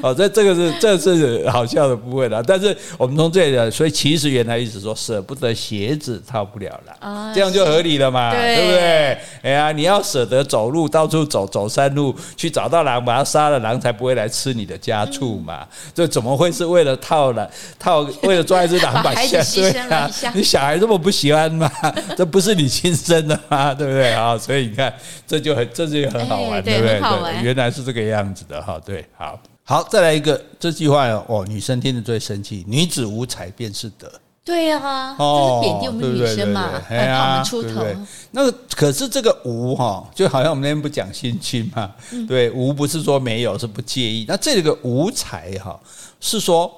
[0.02, 2.44] 哦，这这个是这是好笑的部分了。
[2.44, 9.18] 但是我们从这里，所以其实原来意思说舍不得鞋子套不了狼，这样就合理了嘛，对不对？
[9.44, 15.68] 哎呀，你要舍得走路到处走走山路去找到狼，把它杀了，狼才不会来吃你的家畜嘛。
[15.94, 20.32] 这怎么会是为了套了套，为了抓一只狼把孩子牺牲了一下？
[20.36, 21.70] 你小孩这么不喜欢吗？
[22.18, 23.74] 这不是你亲生的吗？
[23.74, 24.38] 对不对啊？
[24.38, 24.94] 所以你看，
[25.28, 27.44] 这就很这就很好玩，对不对？
[27.44, 28.80] 原来是这个样子的哈。
[28.86, 34.12] 对，好，好，再来一个这句话哦，女生听得最生气，女子无才便是德。
[34.46, 37.86] 对呀、啊，哦、这是贬低我们女生嘛，对对对对怕我们出头。
[38.32, 44.26] 那个可是这个无哈，就好像我们那天不讲心经嘛，嗯、对，无不是说没有，是不介意。
[44.28, 45.80] 那这个无才哈，
[46.20, 46.70] 是说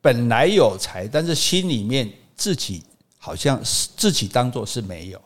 [0.00, 2.82] 本来有才，但是心里面自己
[3.18, 3.60] 好像
[3.96, 5.20] 自己当做是没有。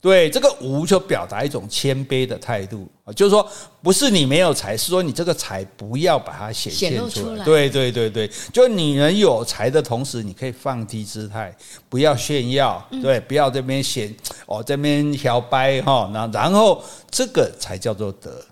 [0.00, 3.48] 对，这个无就表达一种谦卑的态度啊，就是说
[3.82, 7.44] 不是你没有才，是说你这个才不要把它显现出来。
[7.44, 11.52] 对对对对，就女人有才的同时，你可以放低姿态，
[11.88, 14.14] 不要炫耀，对，不要这边显
[14.46, 18.44] 哦这边摇摆哈，然然后这个才叫做德。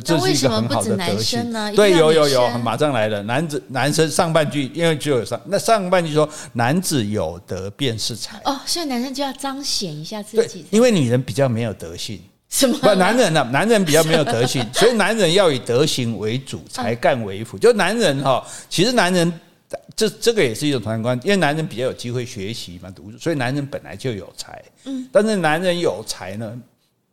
[0.00, 1.72] 这是一个很好的德性呢？
[1.74, 3.22] 对，有有有，马上来了。
[3.22, 10.64] 男子男生上半句，因为只有上那上半句说男子有德便是才哦，所以男生就要彰显一下自己。
[10.70, 12.78] 因为女人比较没有德性，什么？
[12.78, 13.48] 不，男人呢？
[13.52, 17.58] 男人比较没有德性， 所以男人要以德行为主，才干为辅。
[17.58, 19.40] 就男人哈，其实男人
[19.96, 24.62] 这这个也是一种团观，因为男人比较有机会学习嘛，读书，所以男人本来就有才。
[24.84, 26.56] 嗯，但是男人有才呢？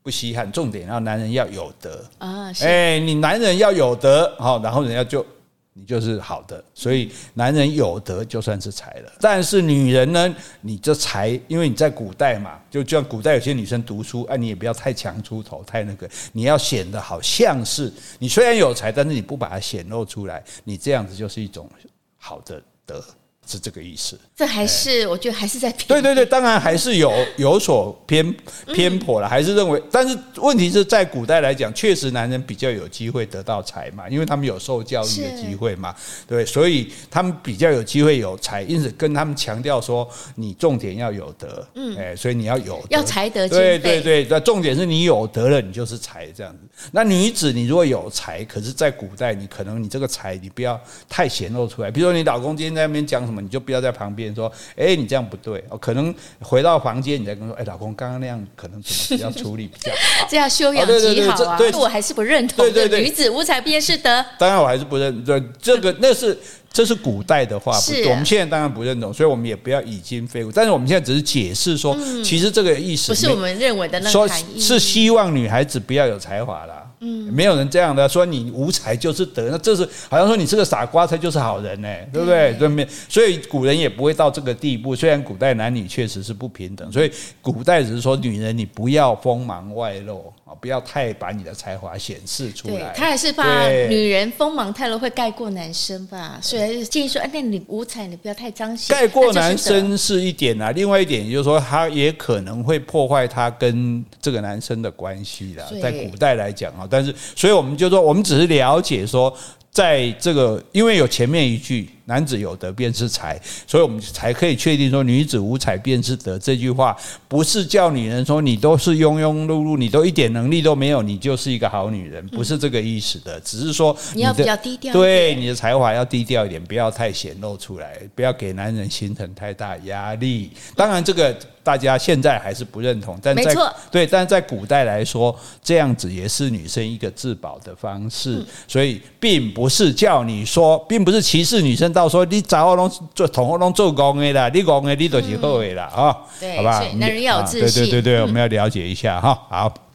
[0.03, 2.51] 不稀罕，重点要男人要有德啊！
[2.61, 5.25] 哎，你男人要有德，好，然后人家就
[5.73, 9.11] 你就是好的，所以男人有德就算是才了。
[9.19, 21.69] 但是女人呢，你这才，因为你在古代嘛，就就像古代有些女生读书，哎，你也不要太强出头，太那个，你要显得好像是你虽然有才，但是你不把它显露出来，你这样子就是一种
[22.17, 23.03] 好的德。
[23.47, 28.33] 是这个意思，这还是我觉得还是在偏对对对，当然还是有 有所偏
[28.67, 35.93] 偏颇了，还是认为，但是问题是在古代来讲，确实男人比较有机会得到财嘛，因为他们有受教育的机会嘛，
[36.27, 46.59] 对，所以他们比较有机会有财，因此跟他们强调说，你重点要有德，嗯，哎，所以你要有德要才德，对对对，那重点是你有德了，你就是才这样子。
[46.91, 53.41] 那女子你如果有才，可是在古代你可能你这个才你不要太显露出来，比如说你老公今天在那边讲什么。
[53.41, 55.77] 你就不要在旁边说，哎，你这样不对哦。
[55.77, 60.27] 可能回到房间，你再跟说，哎，老公，刚刚那样可能怎么比较处理比较好？
[60.29, 61.57] 这样修养极好啊！
[61.57, 62.57] 对，我还是不认同。
[62.57, 64.23] 对对对，女子无才便是德。
[64.37, 65.23] 当然，我还是不认。
[65.23, 66.37] 对，这个那是。
[66.73, 70.49] 这是古代的话，不，我们现在当然不认同，所以我们也不要以今非古。
[70.49, 76.80] 但是我们现在只是解释说，其实这个意思不是我们认为的那个含义，是希望女孩子不要有才华啦。
[77.03, 82.53] 嗯，没有人这样的说，你无才就是德，那这是好像说你是个傻瓜才就是好人呢，对不对？
[82.53, 84.95] 对面，所以古人也不会到这个地步。
[84.95, 87.11] 虽然古代男女确实是不平等，所以
[87.41, 90.31] 古代只是说女人你不要锋芒外露。
[90.59, 92.93] 不要太把你的才华显示出来。
[92.95, 98.95] 他还是怕女人锋芒太露会盖过男生吧，所以建议说，哎，那你五彩，你不要太彰显。
[98.95, 105.65] 盖过男生是一点啊，另外一点就是说，他也可能会破坏他跟这个男生的关系的。
[105.81, 109.35] 在古代来讲啊，但是，所以我们就说，我们只是了解说。
[109.71, 116.93] 在这个，因为有前面一句“男子有德便是才”，所以我们才可以确定说“女子无才便是德”这句话
[117.29, 130.51] 不是叫女人说你都是庸庸碌碌，你都一点能力都没有，你就是一个好女人，不是这个意思的，只是说你要比较低调，对你的才华要低调一点，不要太显露出来，不要给男人形成太大压力。
[130.75, 131.33] 当然这个。
[131.63, 133.53] 大家现在还是不认同，但在
[133.91, 146.17] 对，但是在古代来说，这样子也是女生一个自保的方式，所以并不是叫你说，并不是歧视女生，到说你找我拢做同我拢做工的啦，你工的你都是好的啦啊，
[146.57, 146.83] 好吧？
[146.97, 149.90] 男人要有自信，对对对对，我们要了解一下哈，好。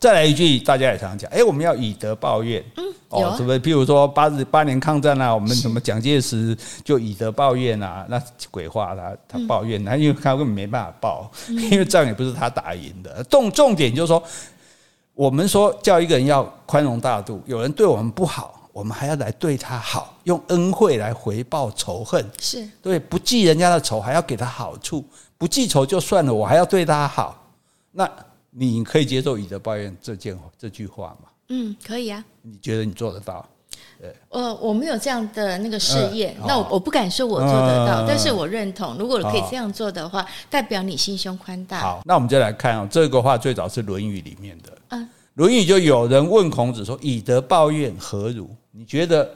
[0.00, 2.64] 再来一句，大家也常常讲，哎，我们要以德报怨。
[2.78, 3.60] 嗯，哦，是不是？
[3.60, 13.22] 譬如说八十八年抗战啊， 我们什么蒋介石就以德报怨啊，那鬼话他他抱怨，他因为他根本没办法报，因为仗也不是他打赢的。
[13.24, 14.22] 重重点就是说，
[15.12, 22.24] 我们说叫一个人要宽容大度，有人对我们不好，我们还要来对他好，用恩惠来回报仇恨。
[22.40, 25.04] 是对，不记人家的仇，还要给他好处，
[25.36, 27.38] 不记仇就算了，我还要对他好，
[27.92, 28.10] 那。
[28.50, 31.28] 你可以接受以德报怨这件这句话吗？
[31.48, 32.24] 嗯，可以啊。
[32.42, 33.48] 你觉得你做得到？
[34.30, 41.80] 呃，我没有这样的那个事业，那我我不敢说我做得到，但是我认同，如果可以这样做的话，代表你心胸宽大。
[41.80, 44.78] 好，那我们就来看哦，这个话最早是《论语》里面的。
[44.88, 45.02] 嗯，
[45.34, 49.30] 《论语》就有人问孔子说：“以德报怨何如？”你觉得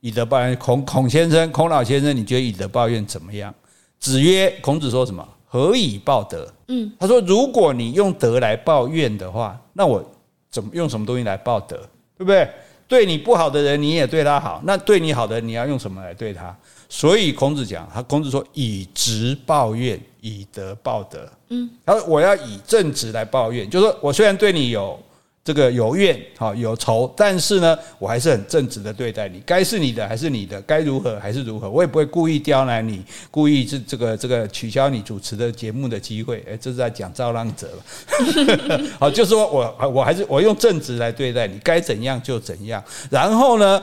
[0.00, 3.54] 以德报怨，孔孔先生、孔老先生，你觉得以德报怨怎么样？
[3.98, 6.52] 子曰：“孔子说什么？”何以报德？
[6.68, 10.04] 嗯，他说：“如果你用德来报怨的话，那我
[10.50, 11.76] 怎么用什么东西来报德？
[12.18, 12.46] 对不对？
[12.86, 14.60] 对你不好的人，你也对他好。
[14.64, 16.54] 那对你好的人，你要用什么来对他？
[16.88, 24.98] 所以孔子讲，他孔子说：“以直报怨，以德报德。”嗯，他说：“我要以正直来报怨，就是说我虽然对你有。”
[25.46, 36.42] 这个有怨好有仇，但是呢，我还是很正直的对待你，该是你的还是你的，该如何还是如何，我也不会故意刁难你，故意这这个这个取消你主持的节目的机会。
[36.48, 38.80] 诶，这是在讲造浪者了。
[38.98, 42.82] 好，就是说我我还是我用正直来对待你，该怎样就怎样。
[43.08, 43.80] 然后呢，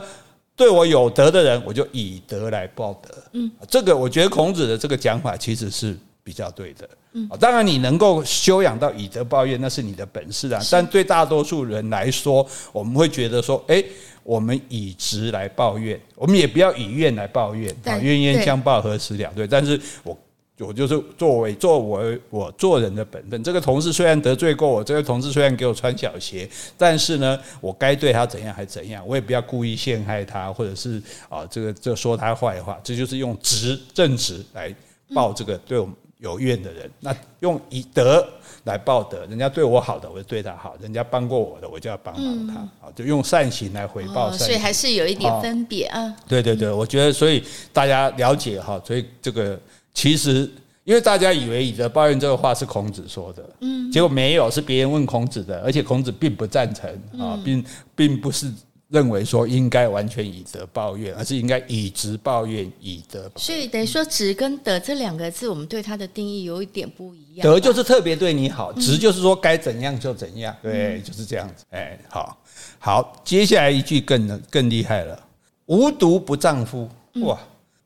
[0.54, 3.08] 对我有德的人，我就以德来报德。
[3.32, 6.86] 嗯，这个我觉得孔子的这个讲法其实是比较对的。
[7.16, 10.60] 嗯，当然你能够修养到以德报怨，那是你的本事啊。
[10.68, 13.84] 但对大多数人来说，我们会觉得说，诶，
[14.24, 17.96] 我们以直来抱怨，我们也不要以怨来抱怨啊。
[17.98, 19.32] 冤冤相报何时了？
[19.36, 20.18] 对，但是我
[20.58, 23.40] 我就是作为作为我做人的本分。
[23.44, 34.74] 这个同事虽然得罪过我，这个同事虽然给我穿小鞋，但是呢，我该对他怎样还怎样，我也不要故意陷害他，或者是啊，这个这说他坏话，这就是用直正直来
[35.14, 35.94] 报这个对我们。
[36.18, 38.26] 有怨的人，那用以德
[38.64, 39.26] 来报德。
[39.26, 42.54] 人家对我好的，我就对他好；人家帮过我的，我就要帮帮他。
[42.54, 44.46] 啊，就用善行来回报善行。
[44.46, 46.16] 所以还是有一点分别啊。
[46.26, 47.42] 对对对，我觉得，所以
[47.72, 48.80] 大家了解哈。
[48.86, 49.58] 所以这个
[49.92, 50.50] 其实，
[50.84, 58.50] 因为大家以为以德报怨这个话是孔子说的，嗯，结果没有，是别人问孔子的，而且孔子并不赞成啊，并并不是。
[58.94, 63.28] 认为说应该完全以德报怨，而是应该以直报怨，以德。
[63.34, 67.42] 所以等于说“直”跟“德”这两个字，我们对它的定义有一点不一样。
[67.42, 71.64] 德就是特别对你好，直就是说该怎样就怎样，对，就是这样子。
[71.70, 72.38] 哎，好，
[72.78, 75.18] 好，接下来一句更更厉害了
[75.66, 76.88] ：“无毒不丈夫。”
[77.26, 77.36] 哇，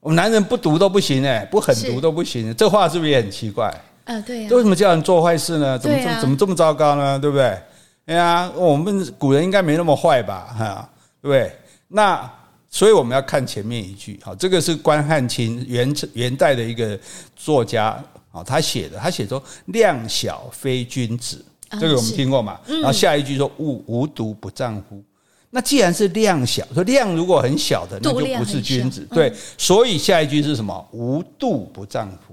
[0.00, 3.74] 我们男人不毒都不行哎，不狠毒都不行，这话是不是也很奇怪？
[4.04, 4.48] 啊，对呀。
[4.52, 5.78] 为什么叫人做坏事呢？
[5.78, 7.18] 怎么怎么怎么这么糟糕呢？
[7.18, 7.58] 对不对？
[8.06, 10.54] 哎呀，我们古人应该没那么坏吧？
[10.58, 10.90] 哈。
[11.20, 11.52] 对，对
[11.88, 12.30] 那
[12.70, 16.98] 所以我们要看前面一句，好，这个是关汉卿元元代的一个
[17.34, 19.42] 作家，啊，他写的，他写说
[19.72, 21.42] “量小非君子”，
[21.80, 22.60] 这个我们听过嘛？
[22.66, 25.02] 然后下一句说“无无毒不丈夫”，
[25.48, 29.08] 那既然是量小，说量如果很小的，那就不是君子。
[29.10, 32.27] 对，所以下一句是什么？“无度不丈夫”。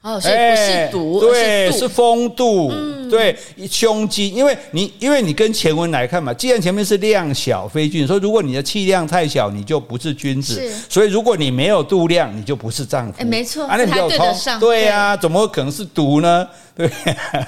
[0.00, 2.72] 哦，所以不是毒，对，是风度，
[3.10, 3.36] 对，
[3.68, 4.32] 胸襟。
[4.32, 10.62] 因为你，因为你跟前文来看嘛，既然前面是量小非君子，说如果你的气量太小，你就不是君子。
[10.88, 13.20] 所以如果你没有度量，你就不是丈夫。
[13.20, 14.60] 哎，没错，啊，那比较通。
[14.60, 16.48] 对呀，怎么可能是毒呢？
[16.76, 16.88] 对，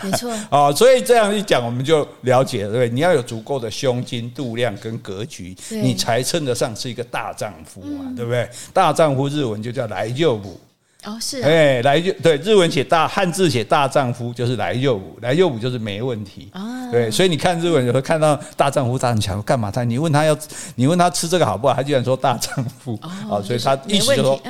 [0.03, 0.32] 没错。
[0.51, 2.72] 哦，所以这样一讲，我们就了解了。
[2.72, 8.48] 对，你要有足够的胸襟、度量跟格局，你才称得上是一个大丈夫嘛，对不对？
[8.72, 10.59] 大丈夫日文就叫来就武。
[11.05, 16.90] 哦，是哎，来就对，日文写大汉字写大丈夫就是来右武，来右武就是没问题啊。
[16.90, 19.70] 对，所以你看日文有时候看到大丈夫大丈夫干嘛？
[19.70, 20.36] 他你问他要
[20.74, 21.74] 你问他吃这个好不好？
[21.74, 24.40] 他居然说大丈夫啊，所以他意思就是说。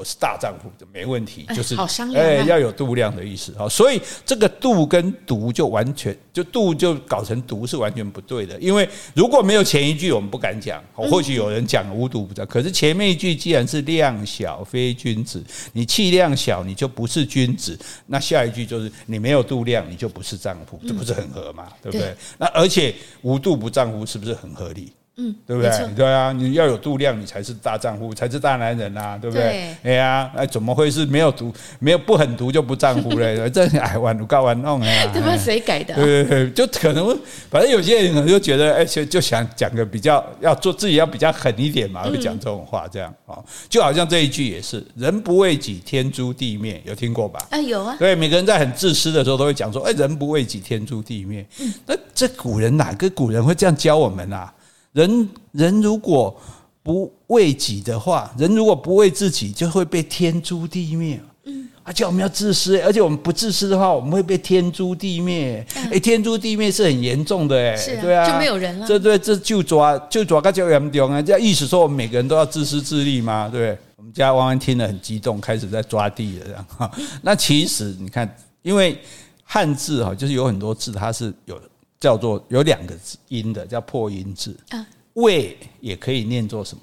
[0.00, 1.76] 我是大丈夫，就没问题，就是
[2.16, 3.68] 哎，要有度量的意思啊。
[3.68, 8.58] 所以这个度跟毒就完全就度就搞成毒是完全不对的。
[8.60, 10.82] 因为如果没有前一句，我们不敢讲。
[10.94, 15.44] 或许有人讲无毒不丈，可是前面一句既然是量小非君子，
[15.74, 17.78] 你气量小你就不是君子。
[18.06, 21.68] 那下一句就是你没有度量，你就不是丈夫，这不是很合嘛？
[21.82, 22.16] 对不对？
[22.38, 24.90] 那而且无度不丈夫是不是很合理？
[25.20, 25.70] 嗯，对不对？
[25.94, 29.76] 对啊，你要有度量，你才是大丈夫，才是大男人啊，对不对？
[29.82, 33.36] 哎呀，那怎么会是没有毒、没有不狠毒就不丈夫嘞？
[33.52, 34.88] 这哎，玩搞玩弄啊！
[35.12, 35.94] 这不谁改的？
[35.94, 37.18] 对对对，就可能，
[37.50, 47.44] 反正有些人可能就觉得，哎，就就想讲个比较，要做自己要比较狠一点嘛，会讲这种话，这样啊，就好像这一句也是“人不为己，天诛地灭”，有听过吧？
[47.50, 47.96] 啊，有啊。
[47.98, 51.44] 对，每个人在很自私的时候都会讲说：“哎，人不为己，天诛地灭。”
[51.86, 54.52] 那这古人哪个古人会这样教我们啊？
[54.92, 56.34] 人人如果
[56.82, 61.20] 不为己的话，人如果不为自己，就会被天诛地灭。
[61.44, 65.64] 嗯，而且我们要自私，而且我们不自私的话，我们会被天诛地灭。
[65.92, 68.86] 哎，天诛地灭是很严重的，哎，对啊，就没有人了。
[68.86, 71.22] 这对这就抓就抓个叫严重啊！
[71.22, 73.48] 这意思说我们每个人都要自私自利吗？
[73.50, 76.46] 对，我们家汪汪听了很激动，开始在抓地了。
[76.46, 76.90] 这样，
[77.22, 78.98] 那其实你看，因为
[79.44, 81.60] 汉字哈，就是有很多字，它是有。
[82.00, 84.56] 叫做有两个字音的，叫破音字。
[84.70, 86.82] 啊，为也可以念作什么？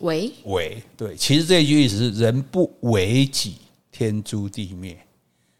[0.00, 3.56] 为为对，其实这句意思是人不为己，
[3.92, 4.98] 天诛地灭，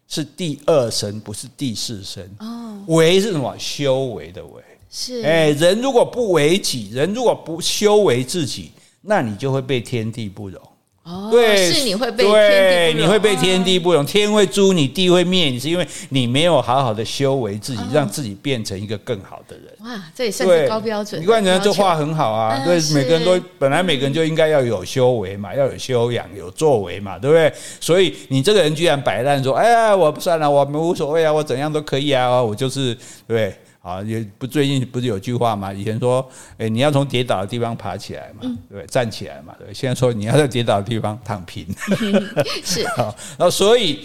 [0.07, 2.27] 是第二声，不是第四声。
[2.39, 3.55] 哦，为是什么？
[3.59, 4.63] 修为的为。
[4.89, 5.21] 是。
[5.21, 8.71] 哎，人如果不为己，人如果不修为自己，
[9.01, 10.59] 那你就会被天地不容。
[11.03, 19.65] 哦，对，是你会被天地不容，你会被天地不容，天会诛你，地会灭你，是因为你没有好好的修为自己，让自己变成一个更好的人。
[19.79, 21.19] 哇，这也算是高标准。
[21.19, 27.51] 你看人家这话很好啊，对，每个人都本来每个人就应该要有修为嘛，要有修养，有作为嘛，对不对？
[27.79, 32.95] 所以你这个人居然摆烂说，哎呀，我不算了，我们无所谓啊，我怎样都可以啊，我就是
[33.27, 33.51] 对。
[33.81, 35.73] 啊，也不最近不是有句话嘛？
[35.73, 36.23] 以前说，
[36.57, 39.73] 哎，你要从跌倒的地方爬起来嘛，嗯、对，站起来嘛，对。
[39.73, 41.65] 现在说你要在跌倒的地方躺平，
[42.63, 43.13] 是啊。
[43.37, 44.01] 然后所以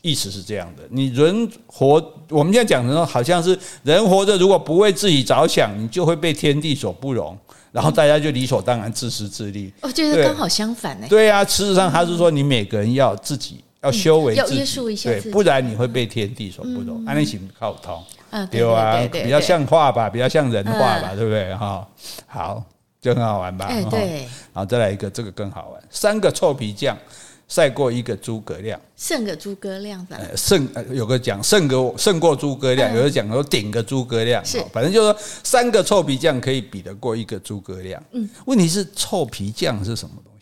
[0.00, 7.36] 意思是这样的，你人活，我们现在讲的好像是人活着，如果不为自己着想，你就会被天地所不容，
[7.72, 9.72] 然后大家就理所当然自私自利。
[9.82, 11.06] 我觉得刚好相反呢。
[11.10, 17.04] 对啊，事实上他是说，你每个人要自己要修为，要约束一下自己，对，不然你会被天地所不容。
[17.04, 18.00] 安利行靠不通。
[18.30, 21.54] 嗯，对啊，比较像话吧，比较像人话吧，对不对？
[21.54, 21.86] 哈，
[22.26, 22.64] 好，
[23.00, 23.66] 就很好玩吧？
[23.66, 24.20] 哎，对。
[24.52, 25.82] 然后再来一个，这个更好玩。
[25.90, 26.96] 三个臭皮匠
[27.48, 30.36] 赛过一个诸葛亮，胜个诸葛亮的。
[30.36, 34.44] 胜有个讲胜个胜过诸葛亮，有个讲说顶个诸葛亮。
[34.44, 38.02] 是，反正就是说三个臭皮匠可以比得过一个诸葛亮。
[38.12, 40.32] 嗯，问题是臭皮匠是什么东？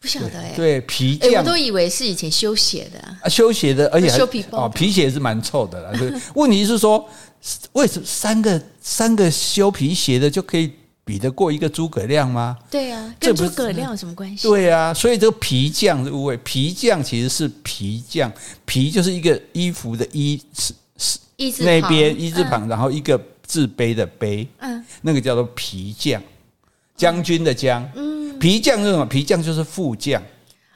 [0.00, 0.52] 不晓得哎。
[0.56, 5.98] 对，皮匠，我都以为是以前修鞋的啊，修鞋的，而且修皮包哦，皮鞋是蛮臭的啦。
[5.98, 7.08] 对， 问题是说。
[7.74, 10.72] 为什么三个三个修皮鞋的就可以
[11.04, 12.58] 比得过一个诸葛亮吗？
[12.68, 14.48] 对啊，跟诸葛亮有什么关系？
[14.48, 18.32] 对啊，所以这个皮匠是误会，皮匠其实是皮匠，
[18.64, 26.20] 皮就是一个衣服的衣是是那边一字旁，然后一个自卑的卑，嗯，那个叫做皮匠，
[26.96, 29.04] 将军的将，嗯，皮匠是什么？
[29.06, 30.22] 皮匠就是副将。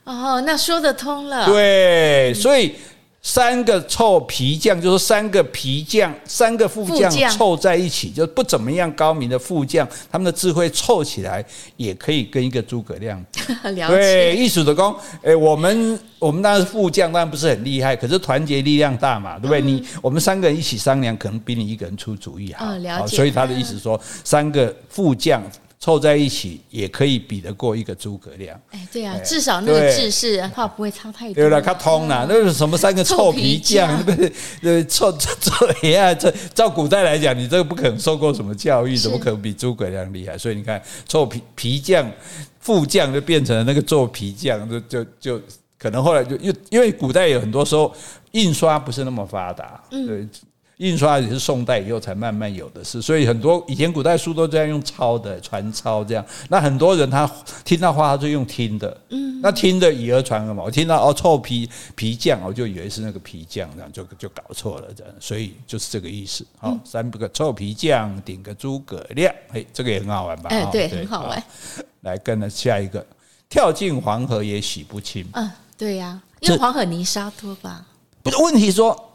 [0.04, 1.46] 哦，那说得通了。
[1.46, 2.74] 对，所以。
[3.22, 11.44] 三个臭皮匠，就是三个皮匠，三个副将凑在一起，就不怎么样高明的副将，他们的智慧凑起来
[11.76, 13.22] 也可以跟一个诸葛亮。
[13.76, 13.88] 了解。
[13.88, 19.60] 对，艺术的功，诶，我们我们当然是副将，当然不是很厉害，可是团结力量大嘛，对不对？
[19.60, 22.64] 你我们三个人一起商量，可能比你一个人出主意好。
[22.64, 23.16] 哦，了解。
[23.18, 25.42] 所以他的意思说，三个副将。
[25.80, 28.60] 凑在一起也可以比得过一个诸葛亮。
[28.70, 31.34] 哎，对啊，至少那个字是话不会差太多。
[31.34, 34.04] 对了，他通了，那是什么三个臭皮匠？
[34.04, 34.20] 对不
[34.60, 34.76] 对？
[34.76, 35.66] 呃，臭臭臭！
[35.82, 40.36] 哎这照古代来讲，你这个不可能受过什么教育，怎么可能比诸葛亮厉害？
[40.36, 42.12] 所以你看，臭皮皮匠、
[42.58, 45.42] 副将就变成了那个做皮匠，就就就
[45.78, 47.90] 可能后来就因因为古代有很多时候
[48.32, 50.28] 印刷不是那么发达，对。
[50.80, 56.24] 印刷也是宋代以后才慢慢有的事，所以很多以前古代书都这样用抄的，传抄这样。
[56.48, 57.30] 那很多人他
[57.66, 60.62] 听到话，他就用听的，嗯，那听的以讹传讹嘛。
[60.64, 65.12] 我听到哦，臭皮皮匠，我就以为是那个皮匠，这样就就搞错了，这样。
[65.20, 66.46] 所以就是这个意思。
[66.58, 70.48] 好，三个臭皮匠顶个诸葛亮，嘿，这个也很好玩吧？
[70.48, 71.44] 哎，对，很好玩。
[72.00, 73.04] 来跟着下一个，
[73.50, 75.26] 跳进黄河也洗不清。
[75.32, 77.84] 嗯，对呀，因为黄河泥沙多吧？
[78.22, 79.08] 不是问题说。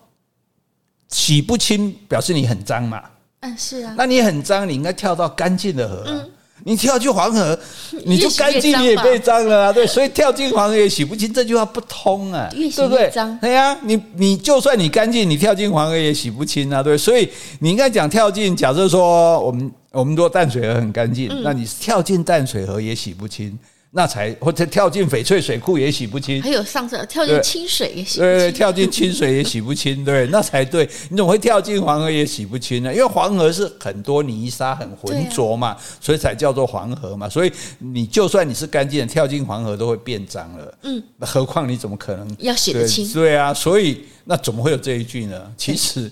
[1.16, 3.01] 洗不清表示你很脏嘛？
[3.39, 3.95] 嗯，是啊。
[3.97, 6.03] 那你很脏，你应该跳到干净的河。
[6.07, 6.30] 嗯，
[6.66, 7.57] 你跳去黄河，
[8.03, 9.72] 你就干净，你也被脏了啊。
[9.72, 13.09] 对，所以跳进黄河也洗不清，这句话不通啊，对不对？
[13.39, 16.84] 对呀，你你就算你干净，你跳进黄河也洗不清啊。
[16.84, 18.53] 对，所以你应该讲跳进。
[18.53, 23.57] 假设说我们我们说淡水河很干净，那你跳进淡水河也洗不清。
[23.98, 30.86] 那才或者跳进翡翠水库也洗不清，还有上次跳进清水也洗不清，对，对，跳进清水也洗不清，对， 那才对。
[31.10, 32.93] 你怎么会跳进黄河也洗不清呢？
[32.93, 37.30] 因为黄河是很多泥沙很浑浊嘛，所以才叫做黄河嘛。
[37.30, 40.78] 所以你就算你是干净的，跳进黄河都会变脏了。
[40.82, 43.10] 嗯，何况你怎么可能要洗得清？
[43.14, 45.41] 对啊，所以那怎么会有这一句呢？
[45.56, 46.12] 其实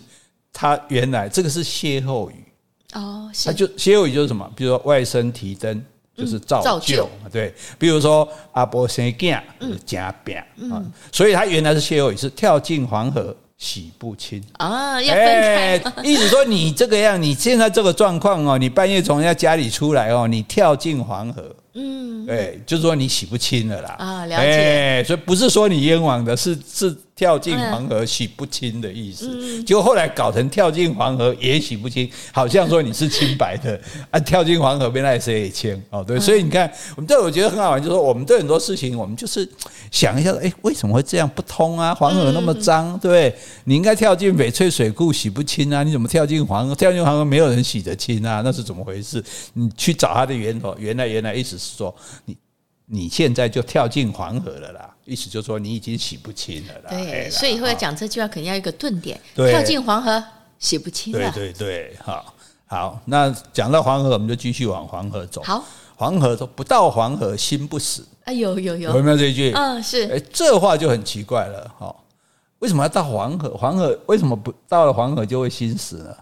[0.54, 2.46] 它原来这个是歇后语
[2.94, 4.50] 哦，它就歇后语就是什么？
[4.56, 5.84] 比如说外甥提灯。
[6.16, 10.38] 就是造就，对，比如说阿婆生囝就是加饼
[10.72, 21.44] 啊，所以他原来是歇后语，是跳进黄河洗不清啊，要分开，意思说你这个样，你现在这个状况哦，你半夜从人家家里出来哦，你跳进黄河，
[21.74, 26.96] 嗯，对，就是说你洗不清了啦啊，了解，所以不是说你冤枉的，是是。
[27.16, 34.20] 跳进黄河洗不清的意思，结果后来搞成跳进黄河也洗不清，好像说你是清白的啊。
[34.20, 39.48] 跳进黄河边那谁也清哦，对，所以你看，我们这我觉得很好玩，就是说我们对很多事情，我们就是
[39.92, 41.94] 想一下，哎，为什么会这样不通啊？
[41.94, 43.36] 黄河那么脏，对不对，
[43.66, 45.84] 你应该跳进翡翠水库洗不清啊？
[45.84, 46.74] 你怎么跳进黄河？
[46.74, 48.42] 跳进黄河没有人洗得清啊？
[48.44, 49.24] 那是怎么回事？
[49.54, 51.94] 你去找它的源头，原来原来意思是说
[52.26, 52.36] 你。
[52.86, 56.90] 你现在就跳进黄河了啦，意思就是说你已经洗不清了啦。
[56.90, 59.20] 对，所以以后要讲这句话，肯定要一个顿点。
[59.36, 60.22] 跳进黄河
[60.60, 61.32] 洗不清了。
[61.32, 62.34] 对对对，好，
[62.66, 65.42] 好，那讲到黄河，我们就继续往黄河走。
[65.44, 65.64] 好，
[65.96, 68.06] 黄河说不到黄河心不死。
[68.26, 69.52] 哎，有有有，有没有这一句？
[69.54, 70.04] 嗯，是。
[70.12, 71.96] 哎，这话就很奇怪了哈。
[72.60, 73.50] 为什么要到黄河？
[73.58, 76.16] 黄河为什么不到了黄河就会心死呢？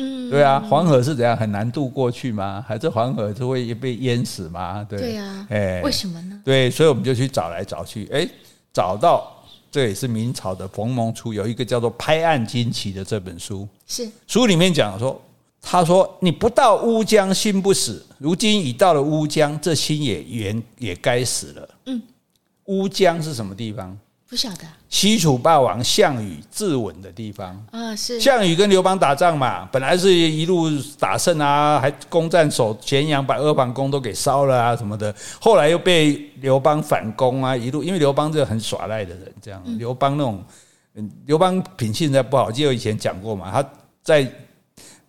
[0.00, 2.64] 嗯，对啊，黄河是怎样很难渡过去吗？
[2.66, 4.86] 还是黄河就会被淹死吗？
[4.88, 6.40] 对，对啊，哎，为什么呢？
[6.44, 8.26] 对，所以我们就去找来找去，哎，
[8.72, 15.20] 找到这也是明朝的冯蒙初有一个叫做《拍案惊奇》的这本书，是书里面讲说，
[15.60, 21.68] 他说你不到乌江心不死，如今已到了乌江，这心也原也该死了。
[21.86, 22.00] 嗯，
[22.66, 23.98] 乌江是什么地方？
[24.28, 30.68] 不晓得，西楚霸王项羽自刎的地方啊，是项羽跟刘邦打仗嘛，本来是一路
[30.98, 35.14] 打胜啊，还攻占守咸阳，把阿房宫都给烧了啊什么的。
[35.40, 39.62] 后来又被刘邦反攻啊，一路因为刘邦这个很耍赖的人，这样。
[39.78, 40.44] 刘邦那种，
[41.24, 43.70] 刘邦品性在不好，记得以前讲过嘛，他
[44.02, 44.30] 在。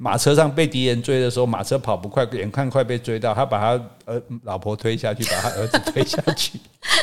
[0.01, 6.57] 马车上被敌人追的时候，马车跑不快，眼看快被追到，他把他儿老婆推下去，把他儿子推下去。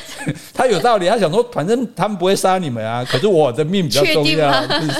[0.55, 4.51] 他有道理，他想说，反正他们不会杀你们啊，可是我的命比较重要，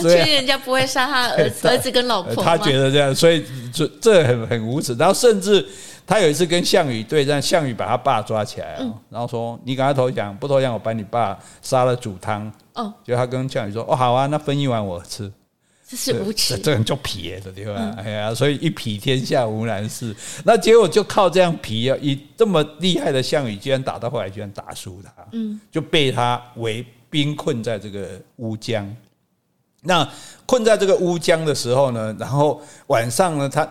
[0.03, 2.45] 所以 人家不会杀他儿子儿子跟老婆。
[2.45, 3.43] 他觉得这样，所以
[3.73, 4.95] 这这很很无耻。
[4.97, 5.67] 然后甚至
[6.07, 8.77] 他有一次跟项羽对战，项羽把他爸抓起来，
[9.09, 15.33] 然后说：“你赶快投降，不投降我把你爸杀了煮汤。”哦，就他跟项羽说：“哦，好啊，那分一碗我吃。”
[15.89, 17.75] 这是无耻，这人就皮的对吧？
[17.79, 20.13] 嗯、哎呀，所以一匹天下无难事。
[20.45, 28.93] 那结果就靠这样皮啊，以这么厉害的项羽，居然打到后来居然打输他，嗯，就被他围兵困在这个乌江。
[29.83, 30.09] 那
[30.45, 33.69] 困在这个乌江的时候呢，然后晚上呢，他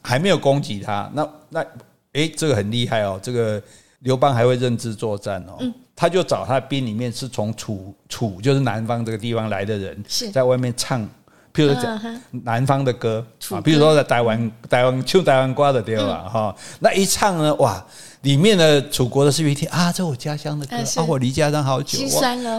[0.00, 1.10] 还没有攻击他。
[1.12, 1.60] 那那
[2.14, 3.62] 哎，这个很厉害哦，这个
[3.98, 5.56] 刘邦还会认知作战哦。
[5.60, 11.06] 嗯他就找他兵里面是从楚楚，就是南方这个地方来的人，在外面唱。
[11.54, 16.28] 譬如讲南方的歌啊，比如说在台湾台湾唱台湾歌的对吧？
[16.28, 17.86] 哈，那一唱呢，哇，
[18.22, 22.00] 里面的楚国的士兵一听啊，这我家乡的歌啊，我离家乡好久，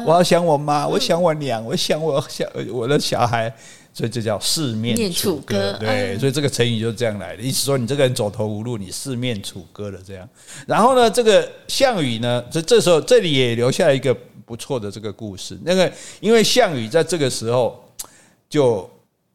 [0.06, 3.54] 我要想我妈，我想我娘，我想我小我的小孩，
[3.94, 5.74] 所以这叫四面楚歌。
[5.78, 10.26] 对，所以这个成语就是这样来的，意思说你这个人走投无路，你四面楚歌了这样。
[10.66, 14.16] 然后呢，这个项羽呢，这这时候这里也留下一个
[14.46, 15.60] 不错的这个故事。
[15.66, 15.92] 那个
[16.22, 17.84] 因为项羽在这个时候。
[18.56, 18.90] 就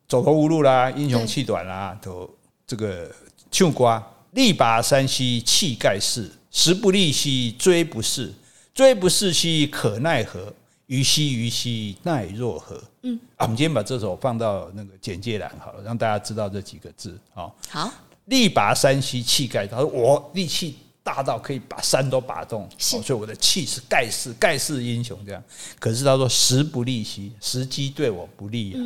[0.09, 2.29] 走投无路啦，英雄气短啦，都
[2.66, 3.14] 这个
[3.51, 8.33] 唱瓜，力拔山兮气盖世，时不利兮骓不逝，
[8.75, 10.51] 骓不逝兮可奈何？
[10.87, 12.83] 虞兮虞兮奈若何？
[13.03, 17.21] 嗯，啊，我们今天把这首放到那个简介栏好了，让大家知道这几个字。
[17.35, 17.93] 好，好，
[18.25, 25.43] 力拔山兮气盖，他说我力气大到可以把山都拔动，所以我的气是盖世盖世英雄这样。
[25.79, 28.81] 可是他说时不利兮，时机对我不利啊。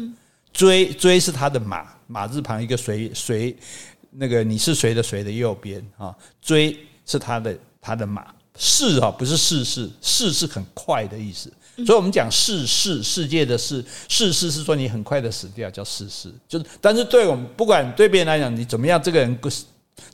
[0.55, 3.55] 騅騅是他的马，马字旁一个谁谁，
[4.11, 6.15] 那个你是谁的谁的右边啊？
[6.41, 11.53] 追是他的他的马，逝哈不是逝世，逝是很快的意思。
[11.85, 16.33] 所以我们讲逝世世界的世，逝世是说你很快的死掉，叫逝世。
[16.49, 19.37] 就是，但是对我们不管对别人来讲，你怎么样，这个人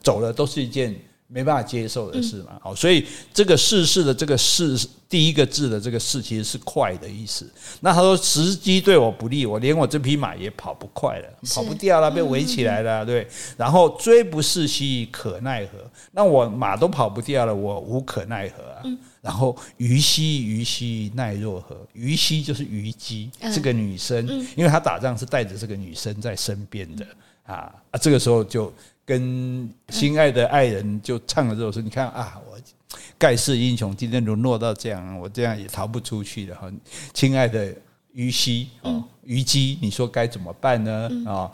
[0.03, 0.99] 走了都是一件。
[1.33, 4.77] 没办法接受的事嘛，好，所以这个逝世的这个逝
[5.09, 7.49] 第一个字的这个逝其实是快的意思。
[7.81, 13.29] 那他说时机对我不利，我连我这匹马也跑不快了，跑不掉了，被围起来了，对。
[13.57, 15.79] 然后追不逝兮可奈何？
[16.11, 18.83] 那我马都跑不掉了，我无可奈何啊。
[19.23, 21.77] 然后虞兮虞兮奈若何？
[21.93, 24.27] 虞兮就是虞姬，这个女生，
[24.57, 27.07] 因为她打仗是带着这个女生在身边的
[27.45, 28.73] 啊啊，这个时候就。
[29.11, 32.57] 跟心爱的爱人就唱了这首诗，你看啊，我
[33.19, 36.71] 盖世英雄今天沦落到这样，我这样也逃不出去了哈。
[37.13, 37.75] 亲爱的
[38.13, 41.11] 虞姬哦，虞姬，你说该怎么办呢？
[41.27, 41.51] 啊，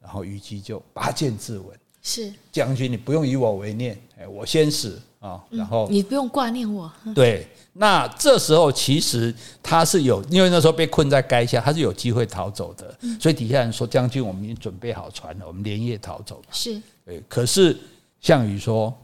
[0.00, 1.64] 然后虞姬就拔剑自刎。
[2.00, 5.42] 是将军，你不用以我为念，哎，我先死啊。
[5.50, 6.90] 然后你不用挂念我。
[7.14, 7.46] 对。
[7.76, 12.96] 那这时候其实他是有，因为那时候被困在垓下，他是有机会逃走的。
[13.20, 17.22] 所以底下人说：“将军，我们已经准备好船了，我们连夜逃走。”是，对。
[17.28, 17.76] 可是
[18.20, 18.96] 项羽说：“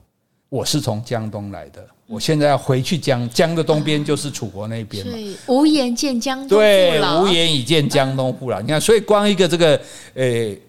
[0.48, 5.12] 我是从江东来的，我现在要回去江江的东边，就是楚国那边嘛。”
[5.48, 6.54] 无颜见江东父
[7.00, 7.22] 老。
[7.24, 8.60] 对，无颜以见江东父老。
[8.60, 9.80] 你看，所以光一个这个，
[10.14, 10.60] 诶。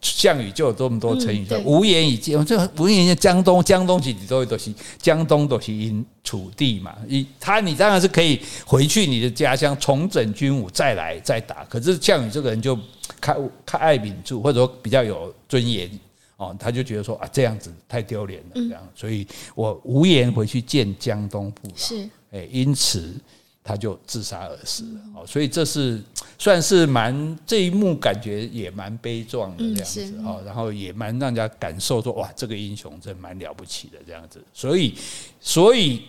[0.00, 6.94] 项羽就有这么多成语，说无颜以见，这无颜以见江东，江东几都都是江东都是因楚地嘛。
[7.08, 12.78] 你他你当然是可以回去你的家乡重整军武再来再打，可是项羽这个人就
[13.20, 13.34] 开
[13.66, 15.90] 开爱秉烛，或者说比较有尊严
[16.38, 19.24] 哦，他就觉得说啊这样子太丢脸了，这样，所以
[19.54, 21.76] 我无颜回去见江东父老。
[21.76, 23.14] 是，哎，因此。
[23.60, 25.00] 他就自杀而死了。
[25.14, 26.02] 哦，所以这是
[26.38, 34.42] 算是蛮这一幕，感觉也蛮悲壮的这样子哦，然后也蛮让人家感受说哇，这个英雄真蛮了不起的这样子。
[34.54, 34.94] 所以，
[35.38, 36.04] 所以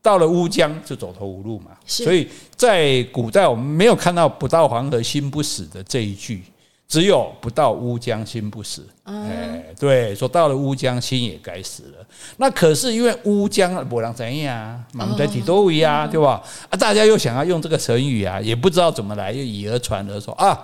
[0.00, 1.76] 到了乌江就走投无路嘛。
[1.84, 6.42] 所以在古代我们没有看到“不到黄河心不死”的这一句。
[6.88, 12.06] 只有不到乌江心不死，哎，对，说到了乌江心也该死了。
[12.38, 16.42] 那可是因为乌江不让怎样，满在底多维啊，对吧？
[16.70, 20.58] 啊，大家又想要用这个成语啊，也不知道怎么来，又以讹传讹说啊。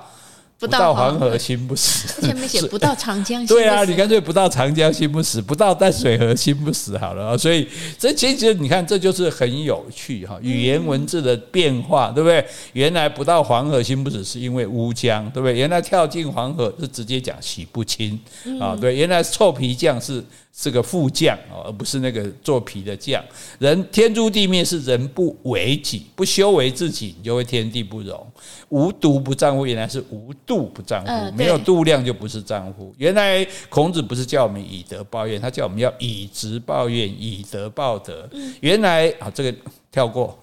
[0.66, 3.60] 不到黄河心不死，前面写不到长江心不死。
[3.60, 7.36] 对啊，你干脆不到长江心不死，不到淡水河心不死好了。
[7.36, 12.44] 所以这其实你看，这就是很有趣哈，语言文字的变化，对不对？
[12.72, 15.54] 原来不到黄河心不死是因为乌江，对不对？
[15.54, 18.18] 原来跳进黄河是直接讲洗不清
[18.58, 20.24] 啊，对，原来臭皮匠是。
[20.56, 23.20] 是个副将哦，而不是那个做皮的将。
[23.58, 28.24] 人天诛地灭是人不为己，不修为自己，你就会天地不容。
[28.68, 32.94] 无毒不丈夫，原来是无度不丈夫，没有度量就不是丈夫。
[32.98, 38.30] 原来孔子不是叫我们以德报怨，他叫我们要以直报怨，以德报德。
[38.60, 39.52] 原来啊，这个
[39.90, 40.38] 跳过，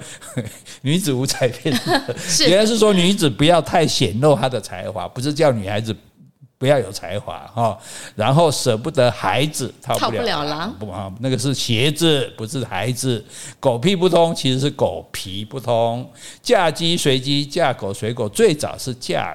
[0.80, 1.74] 女子无才便
[2.16, 2.48] 是德。
[2.48, 5.94] 原来是说女子不要太显露她的才华，不是叫女孩子。
[6.60, 7.78] 不要有才华哈，
[8.14, 13.24] 然后舍不得孩子套不了狼，不啊，那个是鞋子，不是孩子。
[13.58, 16.06] 狗屁不通，其实是狗皮不通。
[16.42, 19.34] 嫁鸡随鸡，嫁狗随狗，最早是嫁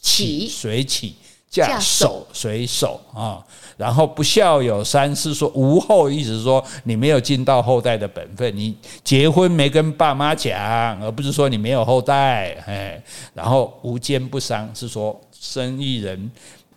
[0.00, 1.14] 起随起，
[1.48, 3.38] 嫁手随手啊。
[3.76, 12.50] 然后不孝有三，是说无后，意思是说你没有尽到后代的本分，你结婚没跟爸妈讲，而不是说你没有后代。
[12.66, 13.00] 哎，
[13.32, 16.28] 然后无奸不商，是说生意人。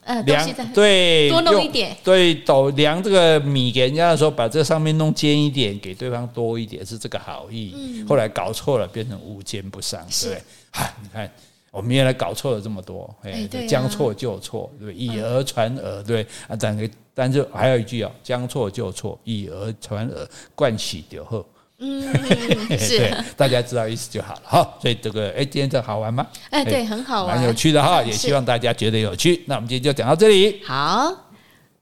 [0.07, 7.73] 呃，量对，多弄一点，对，斗量这个米给人家的时候，把这上面弄尖一点，给对方多一点，是这个好意。
[7.75, 10.41] 嗯、后来搞错了，变成无奸不商，对，
[10.71, 11.29] 哈，你看
[11.71, 21.45] 我们原来搞错了这么多，哎，将错就错，对，以讹传讹，对啊，但是但是还有一句啊，将错就错，以讹传讹，冠喜丢后。
[21.79, 22.01] 嗯，
[22.77, 24.73] 是，大家知道意思就好了哈。
[24.81, 26.25] 所以这个，哎，今天这好玩吗？
[26.49, 28.01] 哎，对，很好玩，蛮有趣的哈。
[28.01, 29.43] 也希望大家觉得有趣。
[29.45, 30.61] 那我们今天就讲到这里。
[30.65, 31.13] 好，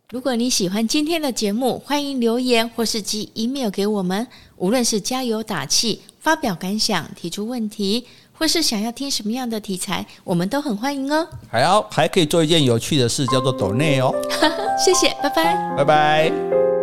[0.10, 4.28] 如果你喜欢今天的节目，欢迎留言或是寄 email 给我们。
[4.58, 11.28] 无论是加油打气、发表感想、提出问题，或是想要听什么样的题材，我们都很欢迎哦。
[11.50, 14.14] 还要还可以做一件有趣的事，叫做抖内哦。
[14.78, 16.75] 谢谢，拜拜，拜拜。